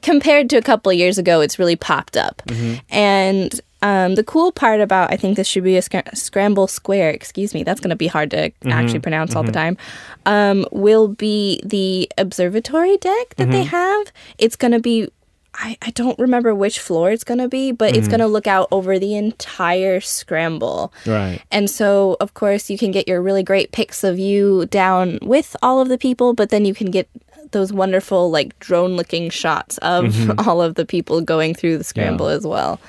[0.03, 2.41] compared to a couple of years ago, it's really popped up.
[2.45, 2.75] Mm-hmm.
[2.89, 7.63] And um, the cool part about I think the Shibuya Scra- Scramble Square, excuse me,
[7.63, 8.71] that's going to be hard to Mm-hmm.
[8.71, 9.77] actually pronounce all the time,
[10.25, 13.69] um, will be the observatory deck that they Mm-hmm.
[13.75, 14.11] have.
[14.37, 15.07] It's going to be.
[15.55, 17.97] I, I don't remember which floor it's going to be, but Mm-hmm.
[17.99, 20.93] it's going to look out over the entire scramble.
[21.07, 21.41] Right.
[21.51, 25.55] And so, of course, you can get your really great pics of you down with
[25.63, 27.09] all of the people, but then you can get
[27.51, 30.39] those wonderful, like, drone looking shots of Mm-hmm.
[30.47, 32.79] all of the people going through the scramble as well.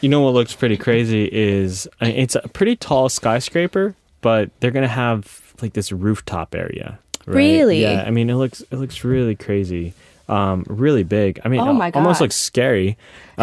[0.00, 4.88] You know what looks pretty crazy is it's a pretty tall skyscraper, but they're gonna
[4.88, 6.98] have like this rooftop area.
[7.26, 7.34] Right?
[7.36, 7.82] Really?
[7.82, 8.04] Yeah.
[8.06, 9.92] I mean, it looks it looks really crazy,
[10.28, 11.40] um, really big.
[11.44, 12.24] I mean, Oh my it almost God.
[12.26, 12.96] looks scary.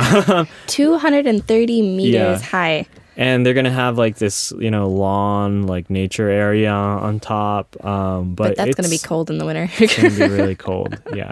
[0.68, 2.38] 230 meters Yeah.
[2.40, 2.86] high.
[3.18, 7.76] And they're gonna have like this, you know, lawn like nature area on top.
[7.86, 9.70] Um, but, But that's going to be cold in the winter.
[9.78, 10.98] it's gonna be really cold.
[11.14, 11.32] Yeah.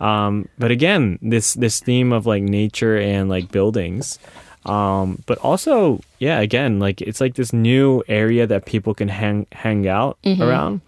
[0.00, 4.18] Um, but again, this this theme of like nature and like buildings.
[4.66, 9.46] Um, but also, yeah, again, like it's like this new area that people can hang
[9.52, 10.80] hang out around,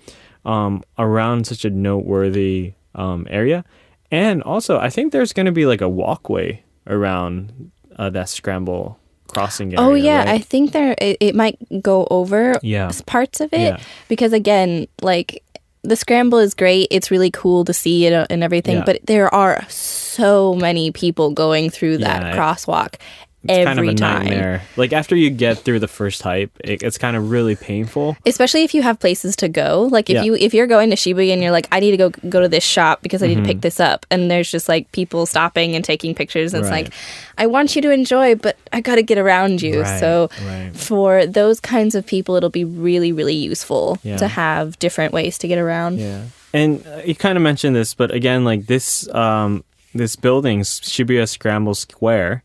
[0.45, 3.65] um, around such a noteworthy um, area.
[4.11, 8.99] And also, I think there's going to be like a walkway around uh, that scramble
[9.29, 9.81] crossing area.
[9.89, 10.29] Oh yeah, right?
[10.29, 12.91] I think there it, it might go over Yeah.
[13.07, 13.79] parts of it Yeah.
[14.09, 15.43] because again, like
[15.85, 16.89] the scramble is great.
[16.91, 18.85] It's really cool to see it uh, and everything, Yeah.
[18.85, 22.95] but there are so many people going through that Yeah, crosswalk
[23.45, 24.19] it's every kind of a time.
[24.27, 24.63] nightmare.
[24.77, 28.17] Like after you get through the first hype, it, it's kind of really painful.
[28.25, 29.89] Especially if you have places to go.
[29.91, 30.23] Like if Yeah.
[30.23, 32.49] you if you're going to Shibuya and you're like, I need to go go to
[32.49, 33.51] this shop because I need to Mm-hmm.
[33.51, 36.87] pick this up, and there's just like people stopping and taking pictures, and Right.
[36.87, 36.95] it's like,
[37.39, 39.83] I want you to enjoy, but I got to get around you.
[39.83, 40.71] Right, so right.
[40.77, 44.19] for those kinds of people, it'll be really really useful Yeah.
[44.19, 45.99] to have different ways to get around.
[45.99, 46.23] Yeah,
[46.55, 51.29] and uh, you kind of mentioned this, but again, like this, um, this building, Shibuya
[51.29, 52.43] Scramble Square.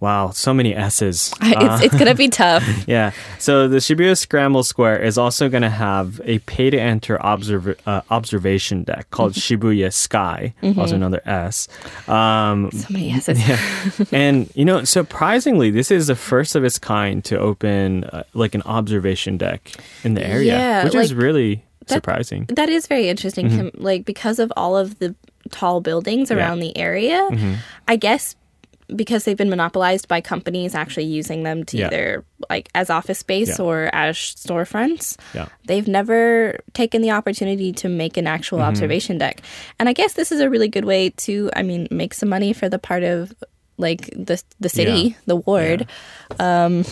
[0.00, 1.34] Wow, so many S's.
[1.42, 2.62] it's it's gonna be tough.
[2.86, 3.10] Yeah.
[3.40, 7.76] So the Shibuya Scramble Square is also going to have a pay to enter observ-
[7.84, 11.66] uh, observation deck called Shibuya Sky, also another S.
[12.06, 13.38] Um, So many S's.
[13.48, 13.58] yeah.
[14.12, 18.54] and you know, surprisingly, this is the first of its kind to open uh, like
[18.54, 19.72] an observation deck
[20.04, 22.46] in the area, Yeah, which is really that- surprising.
[22.50, 23.48] That is very interesting.
[23.48, 23.82] Mm-hmm.
[23.82, 25.14] Like because of all of the
[25.50, 27.54] tall buildings around the area, Mm-hmm.
[27.88, 28.36] I guess
[28.96, 31.86] because they've been monopolized by companies actually using them to Yeah.
[31.88, 33.64] either like as office space Yeah.
[33.64, 35.16] or as storefronts.
[35.34, 35.48] Yeah.
[35.66, 38.68] They've never taken the opportunity to make an actual Mm-hmm.
[38.68, 39.42] observation deck.
[39.78, 42.52] And I guess this is a really good way to I mean make some money
[42.54, 43.32] for the part of
[43.76, 45.14] like the the city, Yeah.
[45.26, 45.86] the ward.
[46.40, 46.84] Um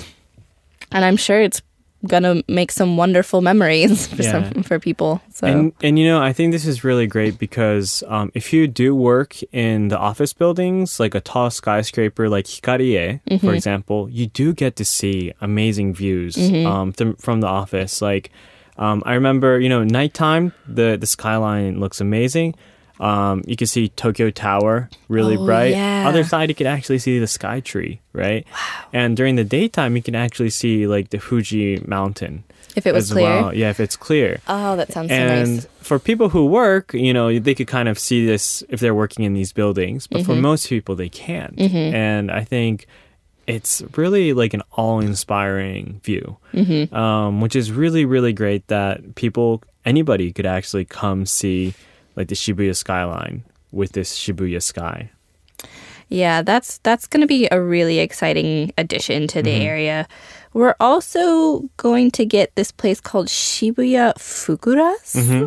[0.93, 1.63] and I'm sure it's
[2.07, 4.51] gonna make some wonderful memories for Yeah.
[4.53, 5.21] some for people.
[5.33, 8.67] So And and you know, I think this is really great because um, if you
[8.69, 14.27] do work in the office buildings, like a tall skyscraper like Hikarie, for example, you
[14.27, 18.01] do get to see amazing views um, th- from the office.
[18.03, 18.31] Like
[18.79, 22.55] um, I remember, you know, nighttime the the skyline looks amazing.
[23.01, 25.73] Um, you can see Tokyo Tower really Oh, bright.
[25.73, 26.09] yeah.
[26.09, 28.47] Other side, you can actually see the Sky Tree, right?
[28.51, 28.85] Wow.
[28.93, 32.45] And during the daytime, you can actually see like the Fuji Mountain.
[32.75, 33.25] If it was as clear.
[33.25, 33.55] well.
[33.55, 35.67] Yeah, if it's clear Oh, that sounds so and nice.
[35.81, 39.25] for people who work, you know, they could kind of see this if they're working
[39.25, 40.33] in these buildings, but Mm-hmm.
[40.33, 41.59] for most people, they can't.
[41.59, 42.87] And I think
[43.47, 46.95] it's really like an all-inspiring view, Mm-hmm.
[46.95, 51.75] um, which is really, really great that people, anybody, could actually come see
[52.17, 55.11] like the Shibuya skyline with this Shibuya sky.
[56.09, 59.63] Yeah, that's that's going to be a really exciting addition to the Mm-hmm.
[59.69, 60.09] area.
[60.55, 65.47] We're also going to get this place called Shibuya Fukuras Mm-hmm.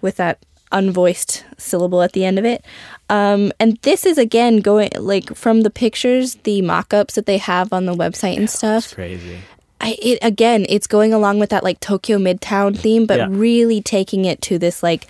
[0.00, 0.38] with that
[0.70, 2.64] unvoiced syllable at the end of it.
[3.08, 7.72] Um, and this is again going like from the pictures, the mock-ups that they have
[7.72, 8.92] on the website and stuff.
[8.94, 9.38] crazy.
[9.80, 13.26] I, it again, it's going along with that like Tokyo Midtown theme, but Yeah.
[13.30, 15.06] really taking it to this like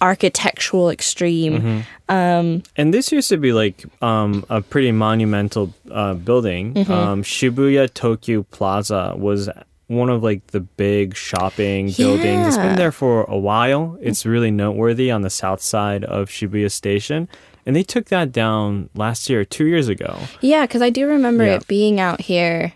[0.00, 1.84] architectural extreme.
[2.08, 2.58] Mm-hmm.
[2.76, 6.74] And this used to be like um, a pretty monumental uh, building.
[6.74, 6.92] Mm-hmm.
[6.92, 9.48] Um, Shibuya Tokyu Plaza was
[9.86, 12.46] one of like the big shopping buildings.
[12.48, 13.98] It's been there for a while.
[14.00, 17.28] It's really noteworthy on the south side of Shibuya Station.
[17.66, 20.18] And they took that down last year, two years ago.
[20.40, 21.56] Yeah, because I do remember Yeah.
[21.56, 22.72] it being out here.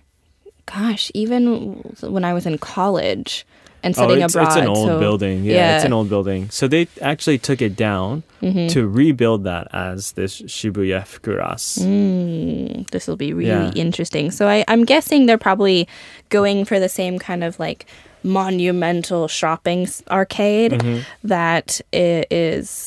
[0.67, 3.47] Gosh, even when I was in college,
[3.85, 4.47] and setting oh, it's, abroad.
[4.49, 5.45] it's an old so- building.
[5.45, 6.51] Yeah, it's an old building.
[6.51, 8.67] So they actually took it down Mm-hmm.
[8.75, 11.79] to rebuild that as this Shibuya Fukuras.
[11.81, 12.91] Mm.
[12.91, 13.73] This will be really Yeah.
[13.73, 14.31] interesting.
[14.31, 15.89] So I, I'm guessing they're probably
[16.29, 17.87] going for the same kind of like
[18.23, 21.01] monumental shopping arcade Mm-hmm.
[21.29, 22.27] that i-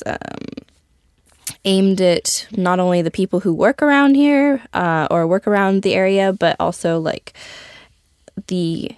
[0.06, 0.18] um,
[1.66, 5.95] aimed at not only the people who work around here uh, or work around the
[5.95, 7.34] area, but also like
[8.48, 8.91] the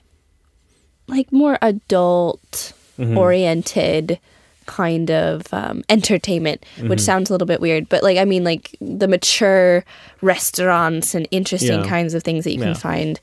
[1.10, 3.18] like more adult Mm-hmm.
[3.18, 4.20] oriented
[4.66, 6.90] kind of um, entertainment, Mm-hmm.
[6.90, 9.86] which sounds a little bit weird, but like I mean, like the mature
[10.22, 11.88] restaurants and interesting Yeah.
[11.88, 12.66] kinds of things that you Yeah.
[12.66, 13.20] can find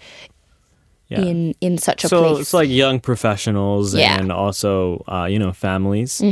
[1.08, 1.20] Yeah.
[1.20, 2.40] in in such a so place.
[2.40, 4.18] it's like young professionals Yeah.
[4.18, 6.22] and also uh, you know families.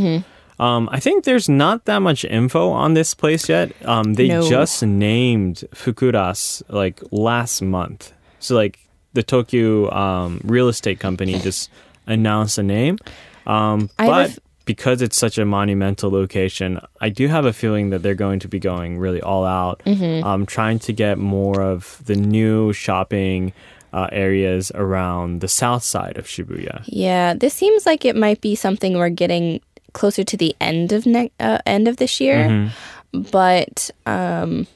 [0.58, 3.72] Um, I think there's not that much info on this place yet.
[3.84, 4.48] Um, they No.
[4.48, 8.12] just named Fukuras like last month.
[8.40, 8.78] So like
[9.14, 11.70] the Tokyu um, real estate company just
[12.06, 12.98] announced a name.
[13.46, 17.44] Um, I have a but f- because it's such a monumental location, I do have
[17.44, 20.24] a feeling that they're going to be going really all out, Mm-hmm.
[20.26, 23.52] um, trying to get more of the new shopping
[23.92, 26.82] uh, areas around the south side of Shibuya.
[26.86, 29.60] Yeah, this seems like it might be something we're getting
[29.92, 33.22] closer to the end of ne- uh, end of this year, Mm-hmm.
[33.30, 34.66] but um,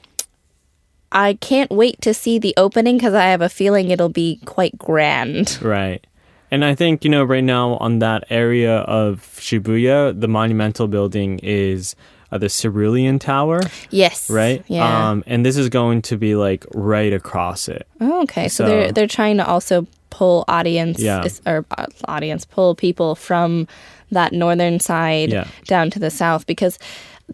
[1.11, 4.77] I can't wait to see the opening because I have a feeling it'll be quite
[4.77, 5.57] grand.
[5.61, 6.05] Right.
[6.51, 11.39] And I think, you know, right now on that area of Shibuya, the monumental building
[11.43, 11.95] is
[12.31, 14.63] uh, the Cerulean Tower, Yes, right?
[14.67, 15.09] Yeah.
[15.09, 17.87] Um, and this is going to be like right across it.
[18.01, 21.23] oh, okay, so, so- they're they're trying to also pull audience Yeah.
[21.45, 23.67] or uh, audience pull people from
[24.11, 25.47] that northern side Yeah.
[25.65, 26.79] down to the south because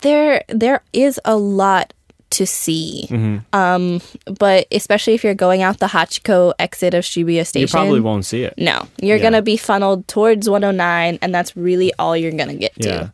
[0.02, 1.94] there there is a lot
[2.32, 3.08] to see.
[3.10, 3.38] Mm-hmm.
[3.56, 4.02] Um,
[4.40, 8.26] but especially if you're going out the Hachiko exit of Shibuya Station, You probably won't
[8.26, 8.54] see it.
[8.58, 9.24] No, you're Yeah.
[9.24, 13.12] gonna be funneled towards 109, and that's really all you're gonna get to.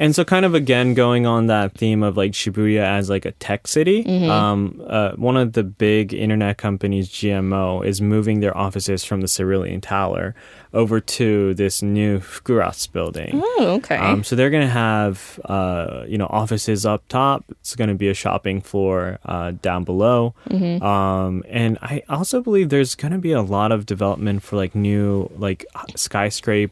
[0.00, 3.32] And so, kind of again, going on that theme of like Shibuya as like a
[3.32, 4.30] tech city, Mm-hmm.
[4.30, 9.28] um, uh, one of the big internet companies, GMO, is moving their offices from the
[9.28, 10.34] Cerulean Tower
[10.72, 13.32] over to this new Fukuras building.
[13.34, 13.96] Oh, okay.
[13.96, 17.44] Um, so they're going to have, uh, you know, offices up top.
[17.60, 20.34] It's going to be a shopping floor uh, down below.
[20.48, 20.82] Mm-hmm.
[20.82, 24.74] Um, and I also believe there's going to be a lot of development for like
[24.74, 26.70] new, like skyscraping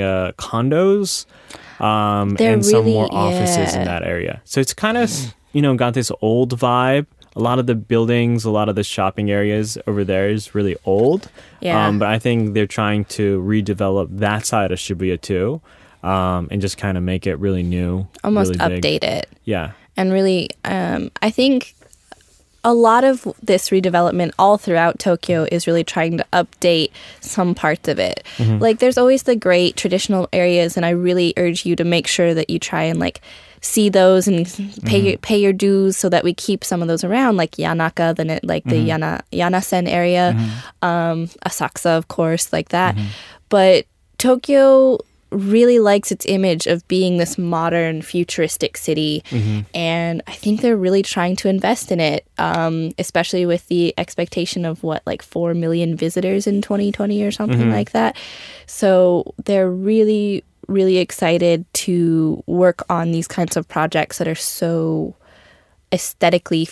[0.00, 1.26] uh, condos,
[1.80, 3.82] um, They're and some really- more offices in yeah.
[3.82, 3.84] Mm.
[3.86, 4.40] that area.
[4.44, 5.10] So it's kind of,
[5.52, 7.06] you know, got this old vibe.
[7.34, 10.76] A lot of the buildings, a lot of the shopping areas over there is really
[10.84, 11.30] old.
[11.60, 11.86] Yeah.
[11.86, 15.62] Um, but I think they're trying to redevelop that side of Shibuya too,
[16.02, 18.82] um, and just kind of make it really new, Almost really big.
[19.02, 19.28] update it.
[19.44, 21.74] Yeah, and really um, i think
[22.64, 26.90] a lot of this redevelopment all throughout tokyo is really trying to update
[27.20, 28.24] some parts of it.
[28.36, 28.58] Mm-hmm.
[28.58, 32.34] Like there's always the great traditional areas and i really urge you to make sure
[32.34, 33.20] that you try and like
[33.60, 35.06] see those and pay mm-hmm.
[35.06, 38.26] your, pay your dues so that we keep some of those around like yanaka then
[38.26, 39.02] ne- like the mm-hmm.
[39.02, 40.30] yana yanesen area
[40.82, 42.96] um asakusa of course like that.
[43.48, 43.86] But
[44.18, 44.98] tokyo
[45.32, 49.22] really likes its image of being this modern futuristic city.
[49.74, 54.64] And i think they're really trying to invest in it um, especially with the expectation
[54.64, 58.16] of what like 4 million visitors in 2020 or something like that.
[58.66, 65.14] So they're really really excited to work on these kinds of projects that are so
[65.92, 66.64] aesthetically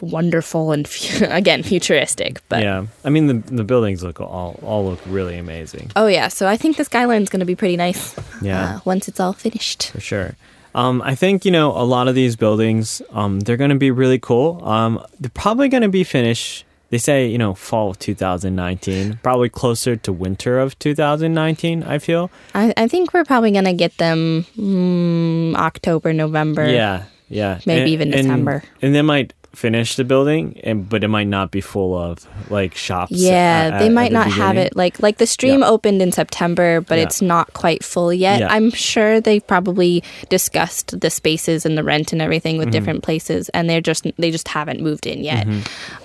[0.00, 0.88] wonderful and
[1.22, 2.86] again futuristic but yeah.
[3.04, 6.56] I mean, the the buildings look all all look really amazing Oh yeah, so I
[6.56, 8.14] think the skyline's going to be pretty nice.
[8.42, 8.76] Yeah.
[8.76, 9.90] uh, once it's all finished.
[9.90, 10.36] for sure.
[10.74, 13.02] Um, I think you know a lot of these buildings.
[13.10, 14.64] Um, they're going to be really cool.
[14.64, 16.64] Um, they're probably going to be finished.
[16.90, 21.82] They say you know fall of 2019, probably closer to winter of 2019.
[21.82, 22.30] I feel.
[22.54, 26.68] I, I think we're probably going to get them mm, October, November.
[26.70, 27.60] Yeah, yeah.
[27.66, 28.62] Maybe even December.
[28.82, 32.74] And they might finish the building, and but it might not be full of like
[32.76, 33.12] shops.
[33.12, 35.68] Yeah, at- they might the not have it like like the stream Yeah.
[35.68, 37.04] opened in September, but Yeah.
[37.04, 38.40] it's not quite full yet.
[38.40, 38.52] Yeah.
[38.52, 42.64] I'm sure they probably discussed the spaces and the rent and everything Mm-hmm.
[42.66, 45.46] with different places, and they're just they just haven't moved in yet.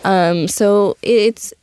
[0.04, 1.54] Um, so it's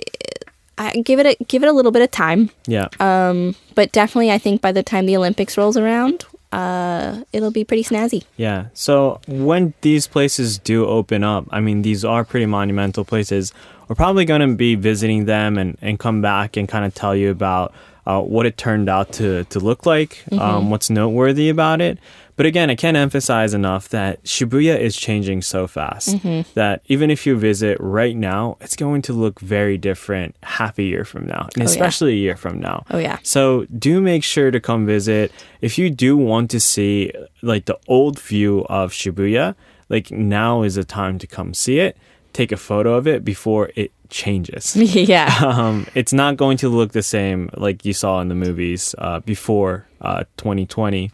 [0.78, 2.50] I give it a give it a little bit of time.
[2.66, 2.88] Yeah.
[3.00, 7.64] Um, but definitely, I think by the time the Olympics rolls around, uh, it'll be
[7.64, 8.24] pretty snazzy.
[8.36, 8.66] Yeah.
[8.74, 13.52] So when these places do open up, I mean, these are pretty monumental places.
[13.88, 17.14] We're probably going to be visiting them and, and come back and kind of tell
[17.14, 17.72] you about
[18.06, 21.98] uh, what it turned out to, to look like, um, what's noteworthy about it.
[22.40, 26.50] But again, I can't emphasize enough that Shibuya is changing so fast Mm-hmm.
[26.54, 30.82] that even if you visit right now, it's going to look very different half a
[30.82, 31.64] year from now, and Oh, yeah.
[31.66, 32.84] especially a year from now.
[32.90, 33.18] Oh, yeah.
[33.22, 35.32] So do make sure to come visit.
[35.60, 37.12] If you do want to see
[37.42, 39.54] like the old view of Shibuya,
[39.90, 41.94] like now is the time to come see it.
[42.32, 44.76] Take a photo of it before it changes.
[44.76, 45.34] yeah.
[45.44, 49.20] um, it's not going to look the same like you saw in the movies uh,
[49.20, 51.10] before uh, 2020.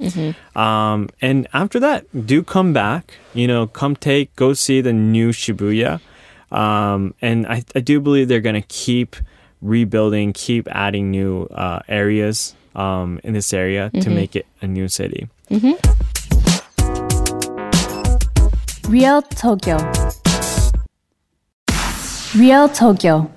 [0.55, 3.15] Um, and after that, do come back.
[3.35, 6.01] You know, come take, go see the new Shibuya.
[6.51, 9.17] Um, and I, I do believe they're going to keep
[9.61, 14.89] rebuilding, keep adding new uh, areas um, in this area to make it a new
[14.89, 15.29] city.
[18.89, 19.79] Real Tokyo.
[22.37, 23.31] Real Tokyo.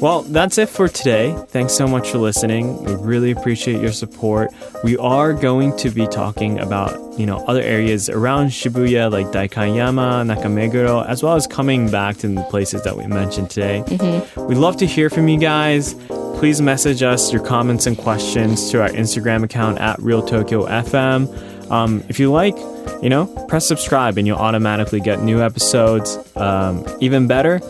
[0.00, 1.36] Well, that's it for today.
[1.48, 2.82] Thanks so much for listening.
[2.84, 4.50] We really appreciate your support.
[4.82, 10.34] We are going to be talking about, you know, other areas around Shibuya like Daikanyama,
[10.34, 13.82] Nakameguro, as well as coming back to the places that we mentioned today.
[13.86, 14.46] Mm-hmm.
[14.46, 15.94] We'd love to hear from you guys.
[16.38, 21.55] Please message us your comments and questions to our Instagram account at Real Tokyo FM.
[21.70, 22.56] Um, if you like,
[23.02, 26.18] you know, press subscribe and you'll automatically get new episodes.
[26.36, 27.60] Um, even better,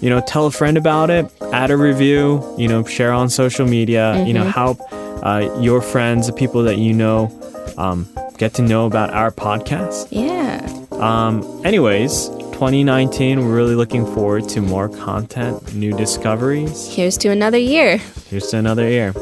[0.00, 3.66] you know, tell a friend about it, add a review, you know, share on social
[3.66, 7.30] media, you know, help uh, your friends, the people that you know,
[7.78, 10.08] um, get to know about our podcast.
[10.10, 10.66] Yeah.
[10.92, 16.94] Um, anyways, 2019, we're really looking forward to more content, new discoveries.
[16.94, 17.98] Here's to another year.
[18.28, 19.14] Here's to another year.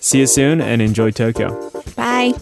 [0.00, 1.70] See you soon and enjoy Tokyo.
[1.96, 2.34] Bye.